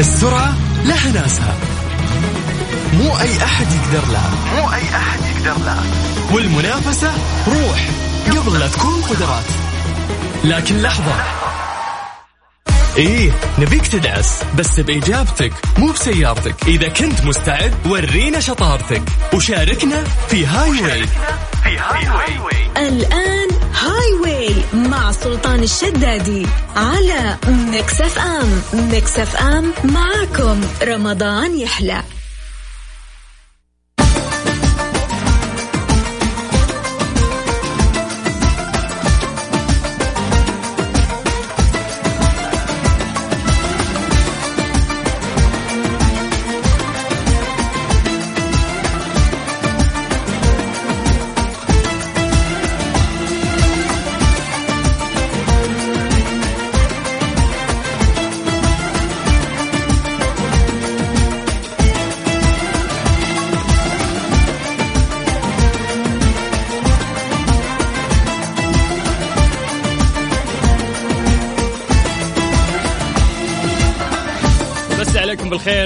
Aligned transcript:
السرعة 0.00 0.54
لها 0.84 1.12
ناسها. 1.12 1.56
مو 2.92 3.18
أي 3.20 3.44
أحد 3.44 3.66
يقدر 3.72 4.12
لها 4.12 4.30
مو 4.54 4.72
أي 4.74 4.82
أحد 4.96 5.20
يقدر 5.20 5.64
لها 5.64 5.82
والمنافسة 6.32 7.12
روح 7.48 7.88
قبل 8.30 8.60
لا 8.60 8.68
تكون 8.68 9.02
قدرات. 9.02 9.44
لكن 10.44 10.82
لحظة. 10.82 11.14
إيه 12.96 13.32
نبيك 13.58 13.86
تدعس 13.86 14.42
بس 14.58 14.80
بإجابتك 14.80 15.52
مو 15.78 15.92
بسيارتك. 15.92 16.54
إذا 16.68 16.88
كنت 16.88 17.24
مستعد 17.24 17.74
ورينا 17.86 18.40
شطارتك. 18.40 19.02
وشاركنا 19.34 20.04
في 20.28 20.46
Highway 20.46 21.06
في 21.64 21.78
Highway 21.78 22.88
الآن 22.88 23.39
Highway 23.80 24.54
مع 24.74 25.12
سلطان 25.12 25.62
الشدادي 25.62 26.46
على 26.76 27.36
ميكس 27.48 28.00
اف 28.00 28.18
ام. 28.18 28.62
ميكس 28.72 29.18
اف 29.18 29.36
ام 29.36 29.72
معاكم. 29.84 30.60
رمضان 30.82 31.58
يحلى. 31.58 32.02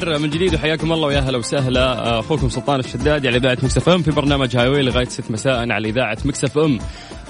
بالخير 0.04 0.18
من 0.18 0.30
جديد 0.30 0.54
وحياكم 0.54 0.92
الله 0.92 1.06
ويا 1.06 1.20
هلا 1.20 1.38
وسهلا. 1.38 2.18
أخوكم 2.18 2.48
سلطان 2.48 2.80
الشدادي 2.80 3.28
على 3.28 3.36
إذاعة 3.36 3.58
Mix 3.62 3.88
FM 3.88 4.02
في 4.02 4.10
برنامج 4.10 4.56
Highway 4.56 4.82
لغاية 4.82 5.08
6 5.08 5.32
مساء 5.32 5.72
على 5.72 5.88
إذاعة 5.88 6.18
Mix 6.24 6.58
FM. 6.58 6.78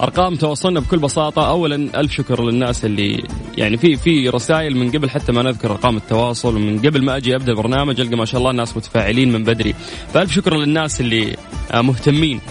أرقام 0.01 0.35
تواصلنا 0.35 0.79
بكل 0.79 0.97
بساطة. 0.99 1.49
اولا 1.49 1.75
ألف 1.99 2.11
شكر 2.11 2.43
للناس 2.43 2.85
اللي 2.85 3.23
يعني 3.57 3.77
في 3.77 3.95
في 3.95 4.29
رسائل 4.29 4.77
من 4.77 4.91
قبل 4.91 5.09
حتى 5.09 5.31
ما 5.31 5.43
نذكر 5.43 5.71
أرقام 5.71 5.97
التواصل 5.97 6.55
ومن 6.55 6.79
قبل 6.79 7.03
ما 7.03 7.17
أجي 7.17 7.35
أبدأ 7.35 7.51
البرنامج 7.51 7.99
ألقى 7.99 8.15
ما 8.15 8.25
شاء 8.25 8.39
الله 8.39 8.51
الناس 8.51 8.77
متفاعلين 8.77 9.31
من 9.31 9.43
بدري. 9.43 9.75
فألف 10.13 10.31
شكر 10.33 10.55
للناس 10.57 11.01
اللي 11.01 11.35
مهتمين 11.73 12.41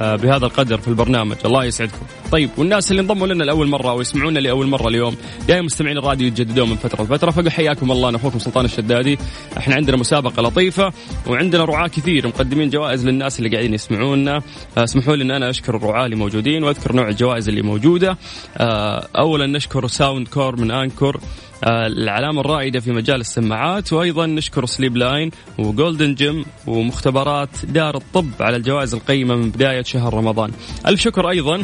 آه، 0.00 0.16
بهذا 0.16 0.46
القدر 0.46 0.78
في 0.78 0.88
البرنامج. 0.88 1.36
الله 1.44 1.64
يسعدكم. 1.64 2.06
طيب 2.32 2.50
والناس 2.56 2.90
اللي 2.90 3.02
انضموا 3.02 3.26
لنا 3.26 3.44
لأول 3.44 3.68
مرة 3.68 3.92
ويسمعونا 3.92 4.38
لأول 4.38 4.66
مرة 4.66 4.88
اليوم 4.88 5.16
دائما 5.48 5.62
مستمعين 5.62 5.98
الراديو 5.98 6.26
يتجددون 6.26 6.70
من 6.70 6.76
فترة 6.76 7.02
لفترة. 7.02 7.30
فقل 7.30 7.50
حياكم 7.50 7.92
الله 7.92 8.08
أنا 8.08 8.16
أخوكم 8.16 8.38
سلطان 8.38 8.64
الشدادي. 8.64 9.18
إحنا 9.58 9.74
عندنا 9.74 9.96
مسابقة 9.96 10.42
لطيفة 10.42 10.92
وعندنا 11.26 11.64
رعاة 11.64 11.88
كثير 11.88 12.26
مقدمين 12.26 12.70
جوائز 12.70 13.06
للناس 13.06 13.38
اللي 13.38 13.50
قاعدين 13.50 13.74
يسمعونا. 13.74 14.42
آه، 14.78 14.84
اسمحوا 14.84 15.16
لي 15.16 15.24
إن 15.24 15.30
أنا 15.30 15.50
أشكر 15.50 15.76
الرعاة 15.76 16.04
اللي 16.04 16.16
موجودين 16.16 16.64
وأذكر 16.64 16.92
نوع 16.92 17.08
الجوائز 17.08 17.48
اللي 17.48 17.62
موجودة. 17.62 18.18
آه، 18.56 19.08
اولا 19.18 19.46
نشكر 19.46 19.86
Soundcore 19.86 20.56
من 20.56 20.70
Anker. 20.70 21.20
آه، 21.64 21.86
العلامة 21.86 22.40
الرائدة 22.40 22.80
في 22.80 22.92
مجال 22.92 23.20
السماعات. 23.20 23.92
وأيضا 23.92 24.26
نشكر 24.26 24.66
Sleep 24.66 24.96
Line 24.96 25.30
و 25.58 25.66
Golden 25.66 26.14
Gym 26.14 26.44
ومختبرات 26.66 27.50
دار 27.64 27.96
الطب 27.96 28.30
على 28.40 28.56
الجوائز 28.56 28.94
القيمة 28.94 29.34
من 29.34 29.50
بداية 29.50 29.82
شهر 29.82 30.14
رمضان. 30.14 30.50
ألف 30.86 31.00
شكر 31.00 31.30
أيضا. 31.30 31.62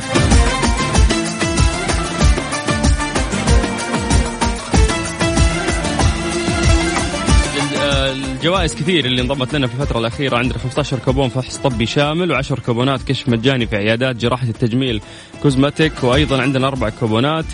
الجوائز 8.45 8.75
كثير 8.75 9.05
اللي 9.05 9.23
انضمت 9.23 9.55
لنا 9.55 9.67
في 9.67 9.75
الفترة 9.75 9.99
الأخيرة 9.99 10.37
عندنا 10.37 10.59
15 10.59 10.99
كوبون 10.99 11.29
فحص 11.29 11.57
طبي 11.57 11.87
شامل 11.87 12.43
و10 12.43 12.61
كوبونات 12.61 13.03
كشف 13.03 13.29
مجاني 13.29 13.67
في 13.67 13.77
عيادات 13.77 14.17
جراحة 14.17 14.47
التجميل 14.47 15.01
Cosmetic 15.43 16.05
وأيضا 16.05 16.43
عندنا 16.43 16.69
أربع 16.69 16.89
كوبونات. 16.89 17.45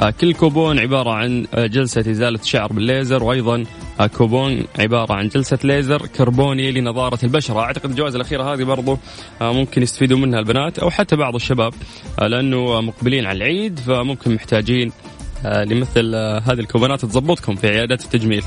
آه، 0.00 0.10
كل 0.10 0.34
كوبون 0.34 0.78
عبارة 0.78 1.10
عن 1.10 1.46
آه، 1.54 1.66
جلسة 1.66 2.00
إزالة 2.00 2.40
الشعر 2.40 2.72
بالليزر 2.72 3.24
وأيضا 3.24 3.64
آه، 4.00 4.06
كوبون 4.06 4.64
عبارة 4.78 5.14
عن 5.14 5.28
جلسة 5.28 5.58
ليزر 5.64 6.06
كربوني 6.06 6.72
لنضارة 6.72 7.18
البشرة. 7.22 7.60
أعتقد 7.60 7.90
الجوائز 7.90 8.14
الأخيرة 8.14 8.54
هذه 8.54 8.62
برضو 8.62 8.98
ممكن 9.40 9.82
يستفيدوا 9.82 10.18
منها 10.18 10.38
البنات 10.38 10.78
أو 10.78 10.90
حتى 10.90 11.16
بعض 11.16 11.34
الشباب 11.34 11.74
لأنه 12.18 12.80
مقبلين 12.80 13.26
على 13.26 13.36
العيد 13.36 13.78
فممكن 13.78 14.34
محتاجين 14.34 14.92
لمثل 15.44 16.14
هذه 16.16 16.60
الكوبونات 16.60 17.04
تضبطكم 17.04 17.54
في 17.54 17.68
عيادات 17.68 18.04
التجميل. 18.04 18.44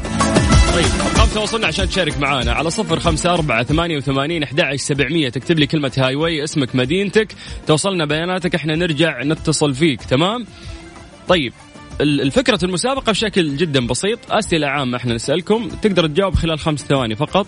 طيب 0.78 0.86
ارقام 0.86 1.30
تواصلنا 1.30 1.68
عشان 1.68 1.90
تشارك 1.90 2.18
معنا 2.18 2.54
على 2.54 2.70
صفر 2.70 3.00
خمسة 3.00 3.34
أربعة 3.34 3.64
ثمانية 3.64 3.98
وثمانين 3.98 4.44
أحد 4.44 4.76
سبعمية. 4.76 5.30
تكتب 5.30 5.60
لي 5.60 5.68
كلمة 5.68 5.92
هاي 5.98 6.16
واي 6.16 6.44
اسمك 6.44 6.76
مدينتك. 6.76 7.36
توصلنا 7.68 8.06
بياناتك 8.06 8.56
إحنا 8.56 8.76
نرجع 8.76 9.24
نتصل 9.24 9.74
فيك 9.74 10.02
تمام؟ 10.04 10.46
طيب 11.28 11.54
الفكرة 12.02 12.60
المسابقة 12.66 13.12
بشكل 13.12 13.58
جدا 13.58 13.88
بسيط. 13.88 14.20
أسئلة 14.30 14.68
عامة 14.68 14.98
إحنا 14.98 15.14
نسألكم. 15.16 15.70
تقدر 15.82 16.08
تجاوب 16.08 16.36
خلال 16.36 16.60
خمس 16.60 16.80
ثواني 16.80 17.16
فقط. 17.16 17.48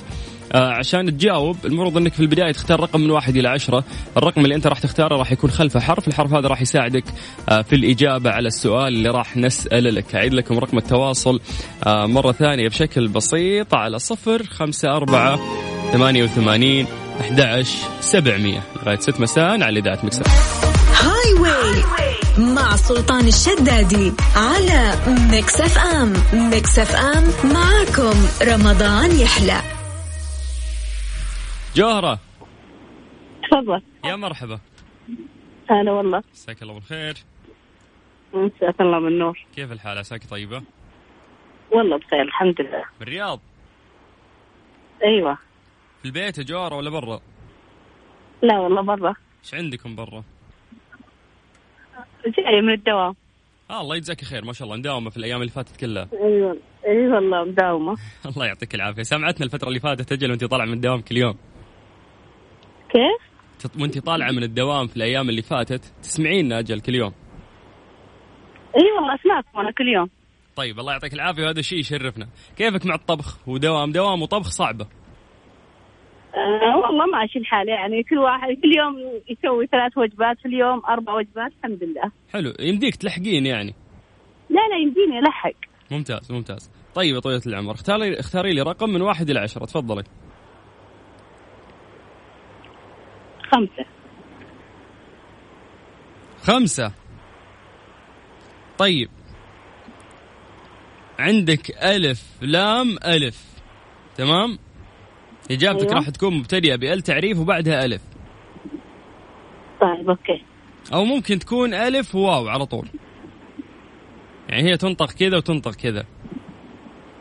عشان 0.56 1.18
تجاوب 1.18 1.58
المفروض 1.66 1.98
إنك 1.98 2.14
في 2.14 2.20
البداية 2.20 2.52
تختار 2.52 2.80
رقم 2.80 3.02
من 3.02 3.12
واحد 3.12 3.38
إلى 3.38 3.48
عشرة. 3.50 3.84
الرقم 4.18 4.42
اللي 4.44 4.56
أنت 4.56 4.68
راح 4.68 4.80
تختاره 4.80 5.18
راح 5.18 5.32
يكون 5.32 5.50
خلفه 5.52 5.80
حرف 5.80 6.08
الحرف 6.08 6.34
هذا 6.34 6.48
راح 6.48 6.62
يساعدك 6.62 7.04
آه 7.50 7.62
في 7.62 7.76
الإجابة 7.76 8.32
على 8.32 8.48
السؤال 8.48 8.88
اللي 8.88 9.10
راح 9.10 9.38
نسأل 9.38 9.96
لك. 9.96 10.16
أعيد 10.16 10.34
لكم 10.34 10.60
رقم 10.60 10.78
التواصل 10.78 11.40
آه 11.88 12.06
مرة 12.06 12.32
ثانية 12.32 12.70
بشكل 12.70 13.08
بسيط 13.08 13.76
على 13.76 14.00
صفر 14.00 14.44
خمسة 14.44 14.96
أربعة 14.96 15.40
ثمانية 15.92 16.24
وثمانين 16.24 16.88
أحد 17.22 17.66
سبعمية. 18.02 18.64
لغاية 18.84 19.00
ست 19.00 19.20
مساء 19.20 19.64
على 19.64 19.80
إذاعة 19.80 20.00
ميكس. 20.04 20.24
هاي 21.00 21.34
وي 21.42 21.84
مع 22.38 22.76
سلطان 22.76 23.28
الشدادي 23.28 24.14
على 24.36 24.94
Mix 25.32 25.62
FM. 25.62 26.14
Mix 26.34 26.80
FM 26.80 27.24
معاكم. 27.54 28.16
رمضان 28.42 29.20
يحلى. 29.20 29.79
جوهرة. 31.76 32.20
تفضل. 33.52 33.82
يا 34.06 34.16
مرحبا. 34.16 34.60
هلا 35.70 35.92
والله. 35.92 36.24
مساك 36.34 36.62
الله 36.62 36.74
بالخير. 36.74 37.16
مساك 38.34 38.82
الله 38.82 39.00
بالنور. 39.00 39.40
كيف 39.56 39.72
الحال؟ 39.72 39.98
عساك 39.98 40.26
طيبة؟ 40.30 40.64
والله 41.72 41.98
بخير 41.98 42.22
الحمد 42.22 42.62
لله. 42.62 42.84
بالرياض؟ 43.00 43.40
أيوه. 45.04 45.38
في 46.02 46.06
البيت 46.06 46.38
يا 46.38 46.44
جوهرة 46.44 46.76
ولا 46.76 46.90
برا؟ 46.90 47.22
لا 48.42 48.60
والله 48.60 48.82
برا. 48.82 49.16
إيش 49.44 49.54
عندكم 49.54 49.96
برا؟ 49.96 50.24
جاي 52.26 52.62
من 52.62 52.74
الدوام. 52.74 53.16
آه 53.70 53.82
الله 53.82 53.96
يجزاك 53.96 54.24
خير 54.24 54.46
ما 54.46 54.54
شاء 54.54 54.66
الله 54.68 54.78
مداومة 54.78 55.10
في 55.10 55.18
الأيام 55.18 55.42
اللي 55.42 55.52
فاتت 55.52 55.78
كلها. 55.78 56.08
أيوة 56.14 56.58
أي 56.86 57.08
والله 57.08 57.44
مداومة. 57.44 57.96
الله 58.36 58.46
يعطيك 58.46 58.76
العافية. 58.76 59.04
سمعتنا 59.04 59.46
الفترة 59.46 59.68
اللي 59.68 59.80
فاتت 59.80 60.12
أجل 60.12 60.30
وأنت 60.30 60.44
طالعة 60.46 60.66
من 60.66 60.74
الدوام 60.74 61.02
كل 61.02 61.18
يوم. 61.18 61.38
كيف؟ 62.90 63.30
وأنت 63.82 64.00
طالعة 64.00 64.32
من 64.32 64.44
الدوام 64.44 64.88
في 64.88 64.98
الأيام 64.98 65.30
اللي 65.30 65.42
فاتت 65.42 65.86
تسمعينا 66.02 66.60
أجل 66.60 66.80
كل 66.80 66.96
يوم. 66.96 67.14
إي 68.78 68.92
والله 68.96 69.16
أسمعكم 69.16 69.60
أنا 69.60 69.72
كل 69.72 69.88
يوم. 69.88 70.10
طيب 70.56 70.80
الله 70.80 70.92
يعطيك 70.92 71.14
العافية 71.14 71.44
وهذا 71.44 71.60
الشيء 71.60 71.80
يشرفنا. 71.80 72.28
كيفك 72.58 72.86
مع 72.86 72.96
الطبخ؟ 72.96 73.48
ودوام 73.48 73.92
دوام 73.92 74.22
وطبخ 74.22 74.48
صعبة. 74.48 74.88
آه 76.36 76.78
والله 76.78 77.06
ماشي 77.06 77.40
الحال 77.40 77.70
يعني 77.70 78.04
كل 78.04 78.18
واحد 78.18 78.48
كل 78.48 78.78
يوم 78.78 79.22
يسوي 79.30 79.68
ثلاث 79.68 79.98
وجبات 79.98 80.40
في 80.40 80.46
اليوم 80.46 80.82
أربع 80.86 81.14
وجبات 81.14 81.52
الحمد 81.58 81.84
لله. 81.84 82.12
حلو 82.34 82.54
يمديك 82.60 82.96
تلحقين 82.96 83.46
يعني. 83.46 83.74
لا 84.50 84.62
لا 84.68 84.78
يمديني 84.84 85.20
ألحق. 85.20 85.56
ممتاز 85.92 86.32
ممتاز. 86.32 86.72
طيب 86.96 87.16
يا 87.16 87.20
طويلة 87.20 87.42
العمر 87.48 87.72
اختاري 87.72 88.20
اختاري 88.20 88.54
لي 88.54 88.62
رقم 88.62 88.90
من 88.90 89.02
واحد 89.02 89.30
إلى 89.30 89.40
عشرة 89.40 89.66
تفضلي. 89.66 90.04
خمسة. 93.52 93.86
خمسة. 96.42 96.92
طيب. 98.78 99.10
عندك 101.20 101.72
ألف 101.84 102.24
لام 102.42 102.98
ألف. 103.06 103.44
تمام؟ 104.16 104.58
إجابتك 105.52 105.88
أيوة. 105.88 105.94
راح 105.94 106.10
تكون 106.10 106.38
مبتدئة 106.38 106.76
بأل 106.76 107.02
تعريف 107.02 107.40
وبعدها 107.40 107.86
ألف. 107.86 108.02
طيب 109.82 110.10
okay. 110.10 110.44
أو 110.94 111.06
ممكن 111.06 111.40
تكون 111.40 111.74
ألف 111.74 112.16
وواو 112.16 112.48
على 112.48 112.66
طول. 112.66 112.88
يعني 114.50 114.64
هي 114.64 114.78
تنطق 114.78 115.12
كذا 115.12 115.38
وتنطق 115.38 115.76
كذا. 115.76 116.06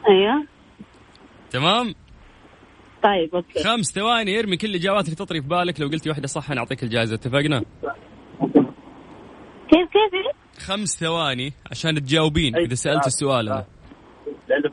أيوه. 0.08 0.46
تمام؟ 1.50 1.94
طيب 3.02 3.34
okay. 3.34 3.64
خمس 3.64 3.86
ثواني 3.92 4.38
ارمي 4.38 4.56
كل 4.56 4.66
الإجابات 4.66 5.04
اللي 5.04 5.16
تطري 5.16 5.42
في 5.42 5.48
بالك. 5.48 5.80
لو 5.80 5.88
قلتي 5.88 6.08
واحدة 6.10 6.26
صح 6.26 6.50
أنا 6.50 6.60
أعطيك 6.60 6.82
الجائزة. 6.82 7.14
اتفقنا؟ 7.14 7.64
كيف 9.70 9.88
كيف؟ 9.92 10.36
خمس 10.58 10.98
ثواني 11.00 11.52
عشان 11.70 11.94
تجاوبين 11.94 12.56
إذا 12.56 12.74
سألت 12.74 13.06
السؤال 13.06 13.48
أنا. 13.48 13.64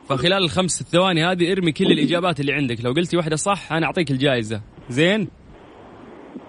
فخلال 0.08 0.44
الخمس 0.44 0.82
ثواني 0.82 1.24
هذه 1.24 1.52
ارمي 1.52 1.72
كل 1.72 1.86
الإجابات 1.86 2.40
اللي 2.40 2.52
عندك. 2.52 2.84
لو 2.84 2.92
قلتي 2.92 3.16
واحدة 3.16 3.36
صح 3.36 3.72
أنا 3.72 3.86
أعطيك 3.86 4.10
الجائزة. 4.10 4.60
زين؟ 4.88 5.28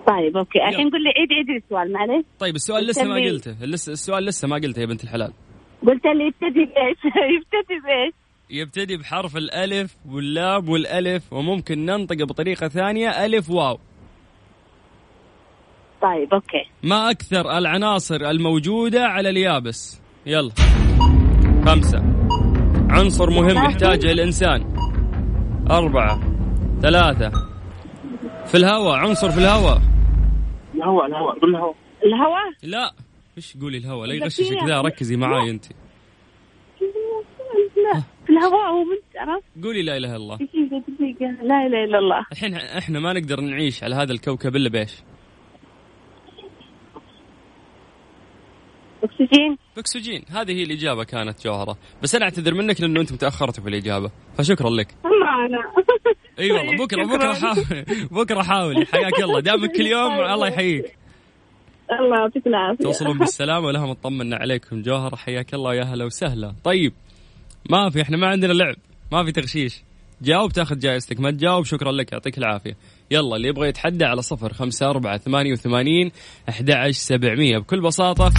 طيب 0.08 0.38
okay. 0.38 0.60
الحين 0.60 0.90
قول 0.90 1.04
لي 1.04 1.10
عيد 1.10 1.34
عيد 1.34 1.64
السؤال 1.64 1.94
معلش 1.94 2.26
طيب 2.40 2.56
السؤال 2.56 2.88
لسه 2.88 3.04
ما 3.04 3.16
قلته. 3.16 3.66
لسه 3.66 3.92
السؤال 3.92 4.26
لسه 4.26 4.48
ما 4.48 4.56
قلته 4.56 4.80
يا 4.80 4.86
بنت 4.86 5.04
الحلال. 5.04 5.34
قلت 5.88 6.06
لي 6.06 6.28
يبتدي 6.28 6.66
بإيش؟ 6.66 6.98
يبتدي 7.36 7.80
بإيش؟ 7.86 8.14
يبتدي 8.50 8.98
بحرف 8.98 9.38
الألف 9.38 9.98
واللام 10.10 10.70
والألف 10.70 11.34
وممكن 11.34 11.86
ننطق 11.86 12.24
بطريقة 12.24 12.68
ثانية 12.68 13.26
ألف 13.26 13.50
واو. 13.50 13.80
طيب 16.02 16.34
okay. 16.34 16.66
ما 16.84 17.12
أكثر 17.12 17.58
العناصر 17.58 18.16
الموجودة 18.16 19.06
على 19.06 19.30
اليابسة؟ 19.30 20.02
يلا. 20.26 20.52
خمسة. 21.66 22.04
عنصر 22.90 23.30
مهم 23.30 23.66
يحتاجه 23.66 24.12
الإنسان. 24.12 24.78
أربعة. 25.72 26.20
ثلاثة. 26.82 27.32
في 28.46 28.58
الهواء 28.58 28.96
عنصر 28.96 29.32
في 29.32 29.38
الهواء. 29.38 29.82
الهواء 30.76 31.06
الهواء 31.06 31.40
قول 31.40 31.56
الهواء. 31.56 31.76
الهواء؟ 32.06 32.54
لا. 32.64 32.94
إيش 33.38 33.58
قولي 33.62 33.78
الهواء؟ 33.78 34.08
لا. 34.08 34.14
يغششك 34.16 34.64
ذا 34.68 34.82
ركزي 34.82 35.16
معاي 35.16 35.50
أنت. 35.50 35.66
لا. 37.78 38.04
الهواء 38.38 38.72
هو 38.72 38.84
من 38.84 38.98
عرفت 39.20 39.46
قولي 39.64 39.82
لا 39.84 39.98
إله 39.98 40.08
إلا 40.10 40.16
الله. 40.16 40.36
دقيقة 40.36 40.84
دقيقة 40.88 41.32
لا 41.44 41.66
إله 41.68 41.84
إلا 41.84 42.00
الله. 42.00 42.26
الحين 42.32 42.56
إحنا 42.56 43.00
ما 43.00 43.14
نقدر 43.14 43.42
نعيش 43.42 43.84
على 43.84 43.96
هذا 43.96 44.12
الكوكب 44.14 44.56
إلا 44.56 44.70
بإيش؟ 44.70 44.92
أكسجين. 49.04 49.58
باكسجين 49.76 50.24
هذه 50.30 50.52
هي 50.52 50.64
الإجابة 50.64 51.04
كانت 51.04 51.44
جوهرة. 51.46 51.78
بس 52.04 52.16
أنا 52.16 52.26
أعتذر 52.26 52.54
منك 52.54 52.82
لأنه 52.82 53.02
أنتم 53.02 53.16
تاخرتوا 53.16 53.64
في 53.64 53.70
الإجابة. 53.70 54.12
فشكرا 54.38 54.70
لك. 54.70 54.96
معنا 55.22 55.58
إي 56.40 56.52
والله. 56.52 56.86
بكره 56.86 57.06
بكرة 57.06 57.34
حاول. 57.34 57.66
بكرة 58.12 58.42
حاولي 58.44 58.86
حياك 58.86 59.20
الله. 59.24 59.40
دامك 59.40 59.72
كل 59.72 59.86
يوم 59.88 60.12
الله 60.34 60.48
يحييك. 60.48 60.98
الله 62.00 62.18
يعطيك 62.20 62.48
العافية. 62.48 62.84
توصلون 62.84 63.18
بالسلامه 63.18 63.66
ولهم 63.68 63.90
اطمنا 63.90 64.36
عليكم 64.36 64.82
جوهرة. 64.82 65.16
حياك 65.16 65.54
الله 65.54 65.70
ويا 65.70 65.84
هلا 65.84 66.06
وسهلا. 66.06 66.54
طيب. 66.64 66.94
ما 67.70 67.90
في 67.90 68.02
إحنا 68.02 68.18
ما 68.18 68.28
عندنا 68.28 68.54
لعب 68.54 68.76
ما 69.12 69.26
في 69.26 69.32
تغشيش. 69.32 69.84
جاوب 70.22 70.52
تاخذ 70.52 70.80
جائزتك 70.80 71.20
ما 71.20 71.32
تجاوب 71.32 71.66
شكرا 71.66 71.92
لك 71.92 72.12
يعطيك 72.12 72.38
العافية. 72.38 72.78
يلا 73.12 73.36
اللي 73.36 73.48
يبغى 73.48 73.70
يتحدى 73.70 74.06
على 74.06 74.22
صفر 74.22 74.54
خمسة 74.54 74.90
أربعة 74.90 75.18
ثمانية 75.18 75.52
وثمانين 75.52 76.12
أحد 76.50 76.90
سبعمية. 76.92 77.58
بكل 77.58 77.82
بساطة 77.82 78.34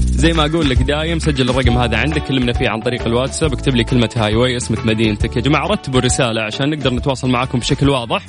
زي 0.00 0.32
ما 0.32 0.46
أقول 0.46 0.70
لك 0.70 0.82
دايم 0.82 1.18
سجل 1.18 1.50
الرقم 1.50 1.78
هذا 1.78 1.96
عندك 1.96 2.22
كلمنا 2.22 2.52
فيه 2.52 2.68
عن 2.68 2.80
طريق 2.80 3.06
الواتساب 3.06 3.52
اكتب 3.52 3.76
لي 3.76 3.84
كلمة 3.84 4.10
highway 4.16 4.56
اسمك 4.56 4.86
مدينتك. 4.86 5.36
يا 5.36 5.40
جماعة 5.40 5.66
رتبوا 5.66 5.98
الرسالة 6.00 6.42
عشان 6.42 6.70
نقدر 6.70 6.94
نتواصل 6.94 7.30
معكم 7.30 7.58
بشكل 7.58 7.88
واضح. 7.88 8.26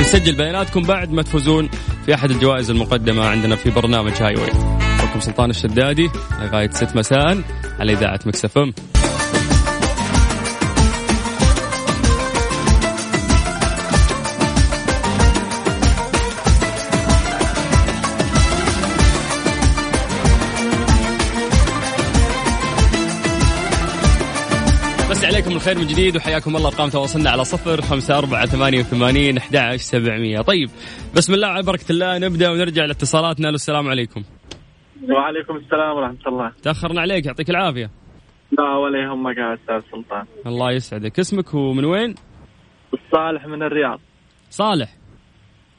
نسجل 0.00 0.36
بياناتكم 0.36 0.82
بعد 0.82 1.12
ما 1.12 1.22
تفوزون 1.22 1.68
في 2.06 2.14
أحد 2.14 2.30
الجوائز 2.30 2.70
المقدمة 2.70 3.24
عندنا 3.24 3.56
في 3.56 3.70
برنامج 3.70 4.12
highway. 4.12 4.50
أخوكم 4.80 5.20
سلطان 5.20 5.50
الشدادي 5.50 6.10
لغاية 6.42 6.70
6 6.70 6.96
مساء 6.96 7.42
على 7.78 7.92
إذاعة 7.92 8.20
Mix 8.26 8.54
FM 8.54 8.72
عليكم 25.50 25.68
الخير 25.68 25.78
من 25.78 25.86
جديد 25.86 26.16
وحياكم 26.16 26.56
الله 26.56 26.68
ارقام 26.68 26.88
تواصلنا 26.88 27.30
على 27.30 27.44
صفر 27.44 27.80
خمسة 27.80 28.18
أربعة 28.18 28.46
ثمانية 28.46 28.78
وثمانين 28.78 29.36
أحد 29.36 29.56
عشر 29.56 29.76
سبعمية. 29.76 30.40
طيب 30.40 30.70
بسم 31.16 31.34
الله 31.34 31.48
على 31.48 31.62
بركة 31.62 31.92
الله 31.92 32.18
نبدأ 32.18 32.50
ونرجع 32.50 32.84
لاتصالاتنا. 32.84 33.48
السلام 33.50 33.88
عليكم. 33.88 34.22
وعليكم 35.10 35.56
السلام 35.56 35.96
ورحمة 35.96 36.26
الله. 36.26 36.52
تأخرنا 36.62 37.00
عليك 37.00 37.26
يعطيك 37.26 37.50
العافية. 37.50 37.90
لا 38.58 38.76
ولا 38.76 38.98
يهمك 39.02 39.36
يا 39.36 39.54
أستاذ 39.54 39.90
سلطان. 39.90 40.24
الله 40.46 40.72
يسعدك. 40.72 41.18
اسمك 41.18 41.54
ومن 41.54 41.84
وين؟ 41.84 42.14
الصالح 42.94 43.46
من 43.46 43.62
الرياض. 43.62 44.00
صالح. 44.50 44.88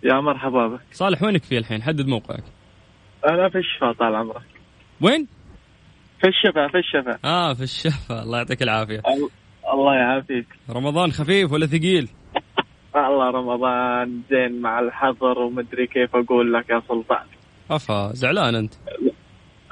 يا 0.04 0.22
مرحبا 0.22 0.68
بك. 0.68 0.82
صالح 0.92 1.24
وينك 1.24 1.44
في 1.44 1.58
الحين؟ 1.58 1.84
حدد 1.84 2.08
موقعك. 2.08 2.44
أنا 3.30 3.50
في 3.50 3.58
الشفا 3.58 3.92
طال 4.00 4.16
عمرك. 4.16 4.48
وين؟ 5.02 5.28
في 6.22 6.28
الشفا 6.28 6.68
في 6.68 6.78
الشفا. 6.78 7.20
آه 7.26 7.54
في 7.54 7.64
الشفا. 7.64 8.24
الله 8.24 8.38
يعطيك 8.38 8.62
العافية. 8.62 9.00
ال- 9.00 9.41
الله 9.74 9.96
يعافيك. 9.96 10.48
رمضان 10.70 11.12
خفيف 11.12 11.52
ولا 11.52 11.66
ثقيل؟ 11.66 12.08
الله 12.96 13.30
رمضان 13.30 14.22
زين 14.32 14.62
مع 14.62 14.80
الحظر 14.80 15.40
ومدري 15.40 15.88
كيف 15.88 16.16
أقول 16.16 16.54
لك 16.54 16.70
يا 16.70 16.82
سلطان. 16.88 17.26
أفا 17.72 18.14
زعلان 18.14 18.56
أنت؟ 18.56 18.74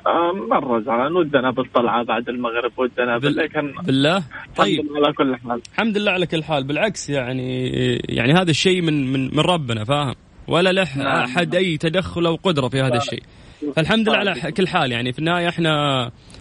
آه، 0.07 0.31
مرة 0.49 0.79
زعلان. 0.79 1.15
ودنا 1.15 1.51
بالطلعة 1.51 2.03
بعد 2.03 2.29
المغرب 2.29 2.71
ودنا 2.77 3.17
بال- 3.17 3.35
لكن 3.35 3.73
بالله؟ 3.83 4.23
طيب. 4.55 4.79
الحمد 4.79 4.91
لله 4.91 5.05
على 5.07 5.13
كل 5.13 5.35
حال. 5.35 5.61
الحمد 5.73 5.97
لله 5.97 6.11
على 6.11 6.25
كل 6.27 6.43
حال. 6.43 6.63
بالعكس 6.63 7.09
يعني 7.09 7.69
يعني 8.09 8.33
هذا 8.33 8.49
الشيء 8.51 8.81
من 8.81 9.13
من 9.13 9.23
من 9.35 9.39
ربنا 9.39 9.83
فاهم؟ 9.83 10.15
ولا 10.47 10.71
له 10.71 10.97
نعم. 10.97 11.07
أحد 11.23 11.55
أي 11.55 11.77
تدخل 11.77 12.25
أو 12.25 12.35
قدرة 12.35 12.67
في 12.67 12.81
هذا 12.81 12.97
الشيء. 12.97 13.23
فالحمد 13.75 14.09
لله 14.09 14.17
على 14.17 14.51
كل 14.51 14.67
حال 14.67 14.91
يعني 14.91 15.13
في 15.13 15.19
النهاية 15.19 15.49
إحنا 15.49 15.71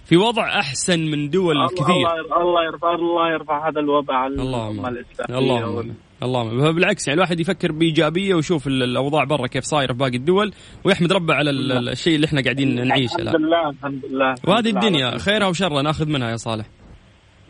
في 0.05 0.17
وضع 0.17 0.59
أحسن 0.59 0.99
من 0.99 1.29
دول 1.29 1.55
الله 1.55 1.67
كثير. 1.67 1.85
الله 1.85 2.15
يرفع 2.17 2.41
الله 2.41 2.63
يرفع 2.65 2.93
الله 2.95 3.31
يرفع 3.33 3.69
هذا 3.69 3.79
الوباء 3.79 4.15
على 4.15 4.33
اللهم 4.33 4.71
الأمة 4.85 4.89
الإسلامية. 4.89 5.39
اللهم 5.39 5.93
اللهم 6.23 6.71
بالعكس 6.71 7.07
يعني 7.07 7.15
الواحد 7.17 7.39
يفكر 7.39 7.71
بإيجابية 7.71 8.35
ويشوف 8.35 8.67
ال- 8.67 8.83
الأوضاع 8.83 9.23
برا 9.23 9.47
كيف 9.47 9.63
صايرة 9.63 9.91
في 9.93 9.97
باقي 9.99 10.17
الدول 10.17 10.53
ويحمد 10.83 11.13
ربه 11.13 11.33
على 11.33 11.49
ال- 11.49 11.71
ال- 11.71 11.89
الشيء 11.89 12.15
اللي 12.15 12.25
إحنا 12.27 12.41
قاعدين 12.41 12.87
نعيشه 12.87 13.15
الحمد 13.19 13.35
لله 13.35 13.69
الحمد 13.69 14.05
لله. 14.05 14.35
وهذه 14.47 14.69
الدنيا 14.69 15.17
خيرها 15.17 15.47
وشرها 15.47 15.81
ناخذ 15.81 16.05
منها 16.09 16.29
يا 16.31 16.35
صالح. 16.35 16.65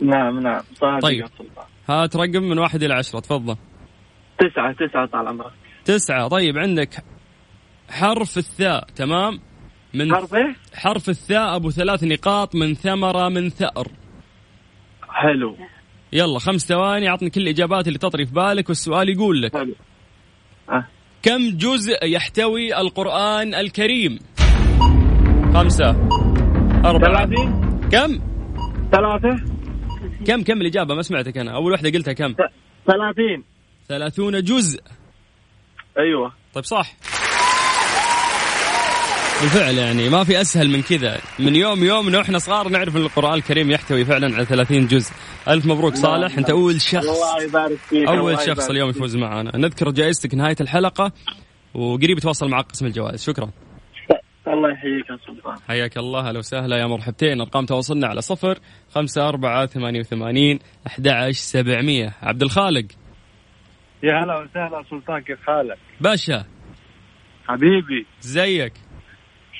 نعم 0.01 0.39
نعم. 0.39 0.62
صادق 0.74 1.00
طيب. 1.00 1.25
هات 1.89 2.15
رقم 2.15 2.43
من 2.43 2.60
واحد 2.60 2.84
إلى 2.84 2.93
عشرة 2.93 3.20
تفضل. 3.20 3.55
تسعة 4.39 4.74
تسعة 4.74 5.05
طال 5.05 5.27
عمرك. 5.27 5.51
تسعة. 5.86 6.27
طيب 6.27 6.58
عندك 6.58 6.89
حرف 7.89 8.38
الثاء 8.38 8.84
تمام؟ 8.96 9.39
من 9.93 10.15
حرف 10.15 10.36
إيه؟ 10.36 10.55
حرف 10.75 11.10
الثاء 11.10 11.55
أبو 11.55 11.72
ثلاث 11.72 12.03
نقاط 12.03 12.55
من 12.55 12.74
ثمرة 12.74 13.29
من 13.29 13.50
ثأر. 13.50 13.88
حلو. 15.10 15.58
يلا 16.13 16.39
خمس 16.39 16.67
ثواني 16.67 17.08
عطني 17.08 17.29
كل 17.29 17.41
الإجابات 17.41 17.88
اللي 17.88 18.00
تطري 18.00 18.25
في 18.25 18.34
بالك 18.34 18.69
والسؤال 18.69 19.10
يقول 19.10 19.41
لك. 19.41 19.58
حلو. 19.58 19.75
آه. 20.69 20.88
كم 21.24 21.58
جزء 21.58 22.05
يحتوي 22.05 22.77
القرآن 22.77 23.53
الكريم؟ 23.53 24.19
خمسة. 25.53 25.89
أربعة. 26.86 27.25
ثلاثين. 27.25 27.79
كم؟ 27.91 28.19
ثلاثة. 28.91 29.43
كم 30.27 30.43
كم 30.43 30.62
الإجابة؟ 30.62 30.96
ما 30.96 31.01
سمعتك 31.01 31.38
أنا. 31.38 31.55
أول 31.55 31.72
واحدة 31.72 31.89
قلتها 31.89 32.13
كم؟ 32.13 32.36
ثلاثين. 32.88 33.43
ثلاثون 33.88 34.43
جزء. 34.43 34.81
أيوه. 36.00 36.34
طيب 36.53 36.63
صح. 36.63 36.96
بالفعل 39.41 39.77
يعني 39.77 40.10
ما 40.10 40.24
في 40.24 40.41
أسهل 40.41 40.69
من 40.69 40.81
كذا. 40.81 41.19
من 41.39 41.55
يوم 41.55 41.84
يوم 41.84 42.15
وإحنا 42.15 42.38
صغار 42.38 42.69
نعرف 42.69 42.96
إن 42.96 43.01
القرآن 43.01 43.34
الكريم 43.34 43.72
يحتوي 43.72 44.05
فعلا 44.05 44.36
على 44.36 44.46
30 44.46 44.88
جزء. 44.88 45.12
ألف 45.48 45.65
مبروك 45.65 45.96
صالح 45.96 46.38
أنت 46.38 46.50
أول 46.50 46.81
شخص. 46.81 46.96
الله 46.96 47.43
يبارك 47.43 47.77
فيك 47.77 48.08
أول 48.08 48.39
شخص 48.39 48.69
اليوم. 48.69 48.89
يفوز 48.89 49.15
معنا. 49.15 49.58
نذكر 49.58 49.91
جائزتك 49.91 50.36
نهاية 50.36 50.55
الحلقة 50.62 51.12
وقريب 51.74 52.17
يتواصل 52.17 52.50
معك 52.50 52.65
قسم 52.65 52.86
الجوائز. 52.86 53.24
شكرا. 53.24 53.51
الله 54.48 54.72
يحييك 54.72 55.10
يا 55.10 55.17
سلطان. 55.27 55.55
حياك 55.67 55.98
الله 55.98 56.27
أهلا 56.29 56.39
وسهلا 56.39 56.77
يا 56.77 56.86
مرحبتين. 56.86 57.41
أرقام 57.41 57.65
تواصلنا 57.65 58.08
على 58.08 58.22
صفر 58.22 58.60
خمسة 58.96 59.29
أربعة 59.29 59.65
ثمانية 59.65 60.00
وثمانين 60.00 60.60
أحد 60.88 61.08
عشر 61.08 61.31
سبعمية. 61.31 62.13
عبد 62.22 62.41
الخالق. 62.41 62.86
يا 64.03 64.24
هلا 64.24 64.39
وسهلا 64.39 64.84
سلطان 64.89 65.22
كيف 65.22 65.39
حالك؟ 65.48 65.77
باشا. 66.01 66.46
حبيبي. 67.48 68.05
زيك. 68.22 68.74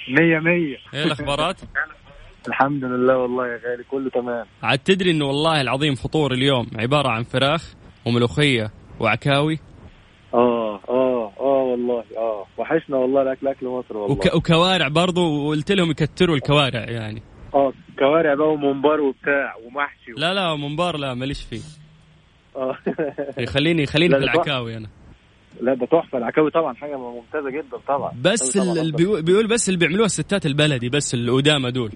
مية 0.10 0.40
مية. 0.40 0.78
إيه 0.94 1.04
الأخبارات؟ 1.04 1.56
الحمد 2.48 2.84
لله 2.84 3.18
والله 3.18 3.48
يا 3.48 3.60
غالي 3.70 3.84
كله 3.92 4.10
تمام. 4.10 4.46
عاد 4.64 4.80
تدري 4.80 5.12
إنه 5.12 5.26
والله 5.26 5.62
العظيم 5.62 5.96
فطور 5.96 6.32
اليوم 6.34 6.68
عبارة 6.76 7.10
عن 7.10 7.24
فراخ 7.24 7.74
وملوخية 8.06 8.72
وعكاوي؟ 9.00 9.60
آه 10.34 10.80
آه 10.90 11.32
آه 11.40 11.64
والله 11.64 12.04
آه. 12.18 12.46
وحشنا 12.58 12.98
والله 12.98 13.22
الأكل 13.22 13.48
أكل 13.48 13.66
مصر 13.68 13.98
والله. 13.98 14.16
وك 14.16 14.36
وكوارع 14.36 14.88
برضو 14.88 15.46
وقلت 15.46 15.72
لهم 15.72 15.92
يكتروا 15.92 16.36
الكوارع 16.36 16.80
يعني. 16.90 17.22
آه 17.54 17.74
كوارع 18.00 18.34
بقى 18.34 18.48
وممبار 18.54 19.02
وبتاع 19.02 19.56
ومحشي 19.66 20.12
لا 20.18 20.34
لا 20.34 20.56
منبار 20.56 20.98
لا 20.98 21.14
ماليش 21.14 21.44
فيه. 21.44 21.62
آه. 22.56 22.78
يخليني 23.38 23.84
يخليني 23.84 24.14
لا، 24.14 24.20
في 24.20 24.24
العكاوي 24.24 24.78
أنا. 24.78 24.88
لا 25.62 25.74
ده 25.74 25.86
تحفة 25.86 26.18
العكاوي 26.18 26.52
طبعا 26.52 26.74
حاجة 26.74 26.98
ممتازة 26.98 27.50
جدا 27.50 27.78
طبعا. 27.88 28.12
بس 28.22 28.58
طبعاً. 28.58 28.72
ال- 28.74 28.80
ال- 28.80 29.22
بيقول 29.24 29.48
بس 29.48 29.70
اللي 29.70 29.80
بيعملوها 29.80 30.06
الستات 30.06 30.46
البلدي 30.46 30.90
بس 30.90 31.14
القدامى 31.14 31.72
دول. 31.72 31.92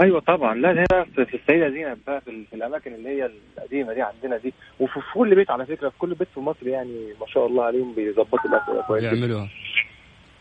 أيوه 0.00 0.20
طبعا. 0.20 0.54
لا 0.54 0.72
هنا 0.72 1.04
في 1.04 1.24
في 1.24 1.36
السيدة 1.36 1.68
زينب 1.70 1.98
بقى 2.06 2.20
في, 2.20 2.44
في 2.50 2.56
الأماكن 2.56 2.94
اللي 2.94 3.08
هي 3.08 3.30
القديمة 3.58 3.94
دي 3.94 4.02
عندنا 4.02 4.36
دي 4.36 4.54
وفي 4.80 4.92
في 4.94 5.18
كل 5.18 5.34
بيت 5.34 5.50
على 5.50 5.66
فكرة 5.66 5.88
في 5.88 5.98
كل 5.98 6.14
بيت 6.14 6.28
في 6.34 6.40
مصر 6.40 6.66
يعني 6.68 7.06
ما 7.20 7.26
شاء 7.26 7.46
الله 7.46 7.64
عليهم 7.64 7.94
بيظبطوا 7.94 8.38
الأكل 8.50 8.86
كويس 8.86 9.04
جداً. 9.04 9.14
يعملوها 9.16 9.48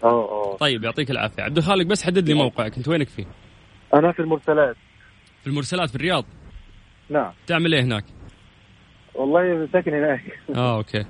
آه 0.04 0.08
آه. 0.54 0.58
طيب 0.58 0.84
يعطيك 0.84 1.12
العافية. 1.12 1.44
عبد 1.44 1.58
الخالق 1.58 1.86
بس 1.86 2.04
حدد 2.04 2.28
لي 2.28 2.34
موقعك. 2.34 2.78
أنت 2.78 2.88
وينك 2.88 3.08
فيه؟ 3.10 3.26
أنا 3.94 4.12
في 4.12 4.20
المرسلات. 4.20 4.76
في 5.42 5.48
المرسلات 5.48 5.90
في 5.90 5.96
الرياض؟ 5.96 6.26
نعم. 7.10 7.32
تعمل 7.48 7.74
إيه 7.74 7.82
هناك؟ 7.82 8.04
والله 9.16 9.68
ساكن 9.74 9.94
هناك. 9.94 10.22
آه 10.56 10.78
أوكي. 10.78 11.06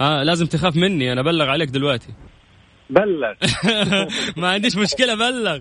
آه 0.00 0.22
لازم 0.22 0.46
تخاف 0.46 0.76
مني 0.76 1.12
أنا 1.12 1.22
بلغ 1.22 1.48
عليك 1.48 1.68
دلوقتي. 1.68 2.14
بلغ. 2.90 3.34
ما 4.40 4.48
عنديش 4.48 4.76
مشكلة 4.76 5.14
بلغ. 5.14 5.58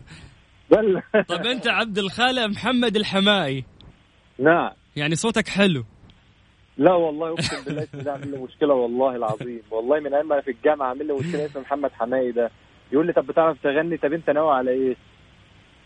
بلغ. 0.72 1.02
طب 1.28 1.46
أنت 1.46 1.68
عبد 1.68 1.98
الخالق 1.98 2.46
محمد 2.46 2.96
الحمائي 2.96 3.66
نعم. 4.40 4.72
يعني 4.96 5.16
صوتك 5.16 5.48
حلو. 5.48 5.84
لا 6.78 6.94
والله 6.94 7.34
أقسم 7.34 7.66
بالله 7.66 7.84
اسمي 7.84 8.02
ده 8.04 8.12
عامل 8.12 8.32
لي 8.32 8.38
مشكلة 8.38 8.74
والله 8.74 9.16
العظيم. 9.16 9.62
والله 9.72 10.00
من 10.00 10.14
أيام 10.14 10.28
ما 10.28 10.34
أنا 10.36 10.42
في 10.42 10.52
الجامعة 10.52 10.88
عامل 10.88 11.08
لي 11.08 11.14
مشكلة 11.14 11.46
اسمه 11.46 11.62
محمد 11.62 11.92
حماي 11.92 12.32
ده. 12.32 12.52
يقول 12.92 13.08
لي 13.08 13.14
طب 13.14 13.28
بتعرف 13.28 13.58
تغني؟ 13.64 13.98
طب 13.98 14.14
أنت 14.14 14.30
ناوي 14.30 14.54
على 14.56 14.72
إيه؟ 14.72 14.96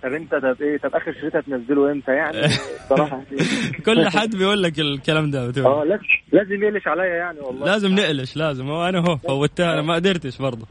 طب 0.04 0.14
انت 0.14 0.32
طب 0.36 0.62
إيه 0.62 0.78
طب 0.78 0.96
آخر 0.96 1.14
شريط 1.22 1.36
هتنزله 1.36 1.92
إمتى؟ 1.92 2.12
يعني 2.12 2.38
بصراحة 2.86 3.22
كل 3.86 4.10
حد 4.10 4.36
بيقول 4.36 4.64
لك 4.64 4.80
الكلام 4.80 5.32
ده 5.32 5.48
بتقول. 5.48 5.66
آه 5.66 5.84
لازم 5.84 6.04
لازم 6.32 6.64
يقلش 6.64 6.88
عليا 6.88 7.06
يعني 7.16 7.40
والله. 7.40 7.66
لازم 7.66 7.96
نقلش 7.96 8.38
لازم. 8.38 8.68
هو 8.70 8.86
أنا 8.90 9.00
هو 9.00 9.18
فوتها 9.18 9.74
أنا 9.74 9.82
ما 9.82 9.96
قدرتش 9.96 10.38
برضه. 10.38 10.66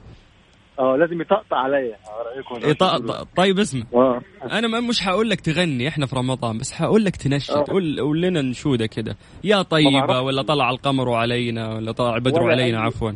آه 0.79 0.97
لازم 0.97 1.21
يطقطق 1.21 1.55
عليا 1.55 1.97
على 2.07 2.25
رأيكم. 2.35 2.71
يط- 2.73 3.27
طيب 3.37 3.59
اسمع. 3.59 3.83
آه. 3.95 4.21
أنا 4.53 4.69
ما 4.69 4.81
مش 4.81 5.01
حقول 5.01 5.31
لك 5.31 5.41
تغني 5.41 5.89
إحنا 5.89 6.07
في 6.07 6.17
رمضان 6.17 6.59
بس 6.59 6.73
حقول 6.73 7.05
لك 7.05 7.17
تنشد 7.17 7.55
آه. 7.55 7.65
قول 7.69 8.01
قول 8.01 8.21
لنا 8.23 8.43
نشودة 8.43 8.87
كده. 8.87 9.17
يا 9.45 9.63
طيبة. 9.63 10.21
ولا 10.21 10.43
طلع 10.43 10.71
القمر 10.71 11.13
علينا 11.15 11.75
ولا 11.75 11.93
طلع 11.93 12.19
بدر 12.19 12.43
ولا 12.43 12.53
علينا 12.53 12.81
عفوا. 12.81 13.13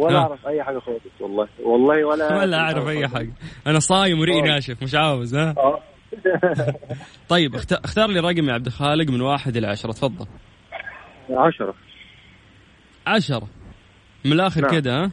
ولا 0.00 0.18
ها. 0.18 0.22
أعرف 0.22 0.46
أي 0.46 0.62
حاجة 0.62 0.78
خالص 0.78 1.00
والله. 1.20 1.48
والله 1.64 2.04
ولا 2.04 2.38
ولا 2.38 2.56
أعرف 2.58 2.88
أي 2.88 3.08
حاجة. 3.08 3.32
أنا 3.66 3.78
صايم 3.78 4.20
وريقي. 4.20 4.40
ناشف 4.48 4.82
مش 4.82 4.94
عاوز 4.94 5.34
ها؟ 5.36 5.54
طيب 7.28 7.54
اخت- 7.54 7.72
اختار 7.84 8.08
لي 8.08 8.20
رقم 8.20 8.48
يا 8.48 8.54
عبد 8.54 8.66
الخالق 8.66 9.10
من 9.10 9.20
واحد 9.20 9.56
إلى 9.56 9.66
عشرة 9.66 9.92
تفضل. 9.92 10.26
10 11.30 11.74
عشرة. 13.06 13.48
من 14.24 14.32
الآخر 14.32 14.60
نعم. 14.60 14.70
كده 14.70 14.92
ها؟ 14.96 15.06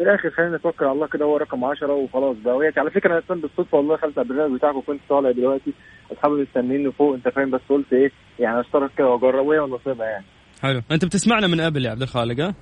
من 0.00 0.06
الآخر 0.06 0.30
خلينا 0.30 0.56
نتوكل 0.56 0.84
على 0.84 0.92
الله 0.94 1.06
كده 1.06 1.24
هو 1.24 1.36
رقم 1.36 1.64
10 1.64 1.92
وخلاص 1.92 2.36
بقى. 2.44 2.56
وهي 2.56 2.72
على 2.76 2.90
فكرة 2.90 3.22
أنا 3.30 3.40
بالصدفة 3.40 3.78
والله 3.78 3.96
خلت 3.96 4.18
البرنامج 4.18 4.58
بتاعك 4.58 4.74
وكنت 4.74 5.00
طالع 5.08 5.30
دلوقتي. 5.30 5.72
أصحابي 6.12 6.34
مستنيني 6.42 6.92
فوق 6.92 7.14
أنت 7.14 7.28
فاهم؟ 7.28 7.50
بس 7.50 7.60
قلت 7.68 7.92
إيه 7.92 8.10
يعني 8.38 8.60
أشترك 8.60 8.90
كده 8.98 9.06
وأجرب 9.06 9.46
وهي 9.46 9.58
ونصيبها 9.58 10.06
يعني. 10.06 10.24
حلو. 10.62 10.82
أنت 10.92 11.04
بتسمعنا 11.04 11.46
من 11.46 11.60
قبل 11.60 11.84
يا 11.86 11.90
عبد 11.90 12.02
الخالق 12.02 12.40
ها؟ 12.40 12.54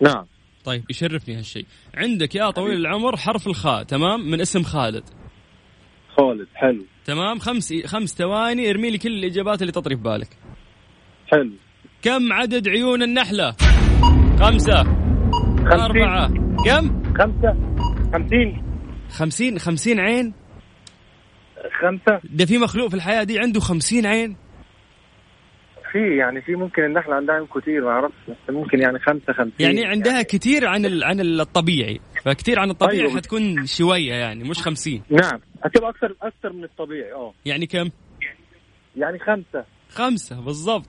نعم. 0.00 0.26
طيب 0.68 0.84
يشرفني 0.90 1.34
هالشيء. 1.38 1.66
عندك 1.94 2.34
يا 2.34 2.50
طويل 2.50 2.76
العمر 2.76 3.16
حرف 3.16 3.46
الخاء 3.46 3.82
تمام؟ 3.82 4.30
من 4.30 4.40
اسم 4.40 4.62
خالد. 4.62 5.04
خالد 6.16 6.48
حلو. 6.54 6.84
تمام؟ 7.04 7.38
خمس 7.38 7.72
خمس 7.86 8.14
ثواني 8.14 8.70
ارمي 8.70 8.90
لي 8.90 8.98
كل 8.98 9.12
الإجابات 9.18 9.62
اللي 9.62 9.72
تطري 9.72 9.96
في 9.96 10.02
بالك. 10.02 10.28
حلو. 11.32 11.52
كم 12.02 12.32
عدد 12.32 12.68
عيون 12.68 13.02
النحلة؟ 13.02 13.56
خمسة. 14.40 14.80
أربعة. 15.72 16.28
كم؟ 16.66 17.02
خمسة. 17.18 17.56
خمسين. 18.12 18.62
خمسين 19.10 19.58
خمسين 19.58 20.00
عين؟ 20.00 20.32
خمسة. 21.80 22.20
ده 22.24 22.44
في 22.44 22.58
مخلوق 22.58 22.88
في 22.88 22.94
الحياة 22.94 23.22
دي 23.22 23.38
عنده 23.38 23.60
خمسين 23.60 24.06
عين؟ 24.06 24.36
في 25.92 26.16
يعني 26.16 26.42
في 26.42 26.54
ممكن 26.54 26.84
النحلة 26.84 27.14
عندها 27.14 27.46
كتير 27.54 27.84
ما 27.84 27.90
أعرفش 27.90 28.14
ممكن 28.48 28.80
يعني 28.80 28.98
خمسة 28.98 29.32
خمسين 29.32 29.52
يعني 29.66 29.84
عندها 29.86 30.22
كثير 30.22 30.66
عن 30.66 30.84
ال... 30.86 31.04
عن 31.04 31.20
الطبيعي. 31.20 32.00
فكثير 32.24 32.58
عن 32.58 32.70
الطبيعي 32.70 33.00
أيوة. 33.00 33.16
حتكون 33.16 33.66
شوية 33.66 34.12
يعني 34.12 34.44
مش 34.44 34.58
خمسين. 34.62 35.02
نعم. 35.10 35.40
هتبقى 35.64 35.90
أكثر 35.90 36.14
أكثر 36.22 36.52
من 36.52 36.64
الطبيعي 36.64 37.12
آه. 37.12 37.32
يعني 37.44 37.66
كم؟ 37.66 37.90
يعني 38.96 39.18
خمسة. 39.18 39.64
خمسة 39.90 40.40
بالضبط. 40.40 40.88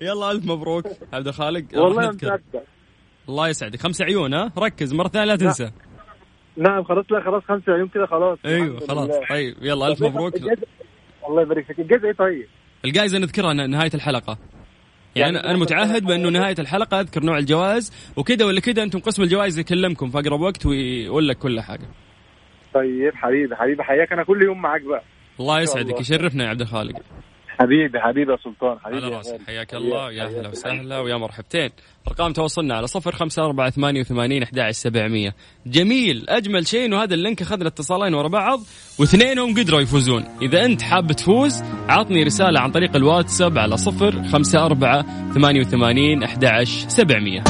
يلا 0.00 0.30
ألف 0.30 0.44
مبروك. 0.46 0.84
عبد 1.12 1.26
الخالق 1.28 1.64
والله. 1.74 2.08
مصدق 2.08 2.40
الله 3.28 3.48
يسعدك. 3.48 3.80
خمسة 3.80 4.04
عيون 4.04 4.34
ها؟ 4.34 4.52
ركز 4.58 4.94
مرة 4.94 5.08
ثانية 5.08 5.26
لا. 5.26 5.36
تنسى. 5.36 5.70
نعم 6.56 6.84
خلاص 6.84 7.04
لا 7.10 7.20
خلاص 7.20 7.42
خمسة 7.42 7.76
يوم 7.76 7.88
كده 7.88 8.06
خلاص. 8.06 8.38
أيوه 8.46 8.80
خلاص. 8.80 9.10
طيب 9.30 9.54
يلا 9.62 9.86
ألف 9.88 10.02
مبروك. 10.02 10.36
الجائزة- 10.36 11.28
الله 11.28 11.42
يبارك 11.42 11.64
فيك. 11.66 11.78
الجائزة 11.80 12.06
إيه 12.08 12.12
طيب؟ 12.14 12.46
الجائزة 12.84 13.18
نذكرها 13.18 13.52
نهاية 13.52 13.90
الحلقة. 13.94 14.38
يعني 15.16 15.38
أنا- 15.40 15.44
أنا 15.44 15.58
متعهد 15.58 16.04
بأنه 16.04 16.28
نهاية 16.28 16.54
الحلقة 16.58 17.00
أذكر 17.00 17.22
نوع 17.22 17.38
الجوائز. 17.38 18.12
وكذا 18.16 18.44
ولا 18.46 18.60
كذا 18.60 18.82
أنتم 18.82 18.98
قسم 18.98 19.22
الجوائز 19.22 19.58
يكلمكم 19.58 20.10
في 20.10 20.18
أقرب 20.18 20.40
وقت 20.40 20.66
ويقول 20.66 21.28
لك 21.28 21.38
كل 21.38 21.60
حاجة. 21.60 21.86
طيب 22.74 23.14
حبيبي 23.14 23.56
حبيبي 23.56 23.82
حياك. 23.82 24.12
أنا 24.12 24.24
كل 24.24 24.42
يوم 24.42 24.62
معاك 24.62 24.82
بقى. 24.82 25.02
الله 25.40 25.60
يسعدك. 25.60 26.00
يشرفنا 26.00 26.44
يا 26.44 26.48
عبد 26.48 26.60
الخالق. 26.60 27.00
حبيبي 27.60 28.00
حبيبي 28.00 28.32
يا 28.32 28.36
سلطان 28.36 28.78
حبيبي 28.78 29.04
على 29.04 29.12
يا 29.12 29.16
راسي. 29.16 29.38
حياك 29.46 29.74
الله. 29.74 30.12
يا. 30.12 30.24
أهلا 30.24 30.48
وسهلا. 30.48 30.98
ويا 31.00 31.16
مرحبتين. 31.16 31.70
ارقام 32.08 32.32
تواصلنا 32.32 32.74
على 32.74 32.86
صفر 32.86 33.12
خمسة 33.12 33.44
أربعة 33.44 33.70
ثمانية 33.70 34.00
وثمانين 34.00 34.42
أحد 34.42 34.70
سبعمية. 34.70 35.34
جميل. 35.66 36.24
أجمل 36.28 36.66
شيء 36.66 36.84
إنه 36.84 37.02
هذا 37.02 37.14
اللينك 37.14 37.42
أخذنا 37.42 37.68
اتصالين 37.68 38.14
ورا 38.14 38.28
بعض 38.28 38.60
واثنينهم 39.00 39.54
قدروا 39.54 39.80
يفوزون. 39.80 40.24
إذا 40.42 40.64
أنت 40.64 40.82
حاب 40.82 41.12
تفوز 41.12 41.62
عطني 41.88 42.22
رسالة 42.22 42.60
عن 42.60 42.70
طريق 42.70 42.96
الواتساب 42.96 43.58
على 43.58 43.76
صفر 43.76 44.28
خمسة 44.28 44.66
أربعة 44.66 45.32
ثمانية 45.32 45.60
وثمانين 45.60 46.22
أحد 46.22 46.64
سبعمية. 46.88 47.44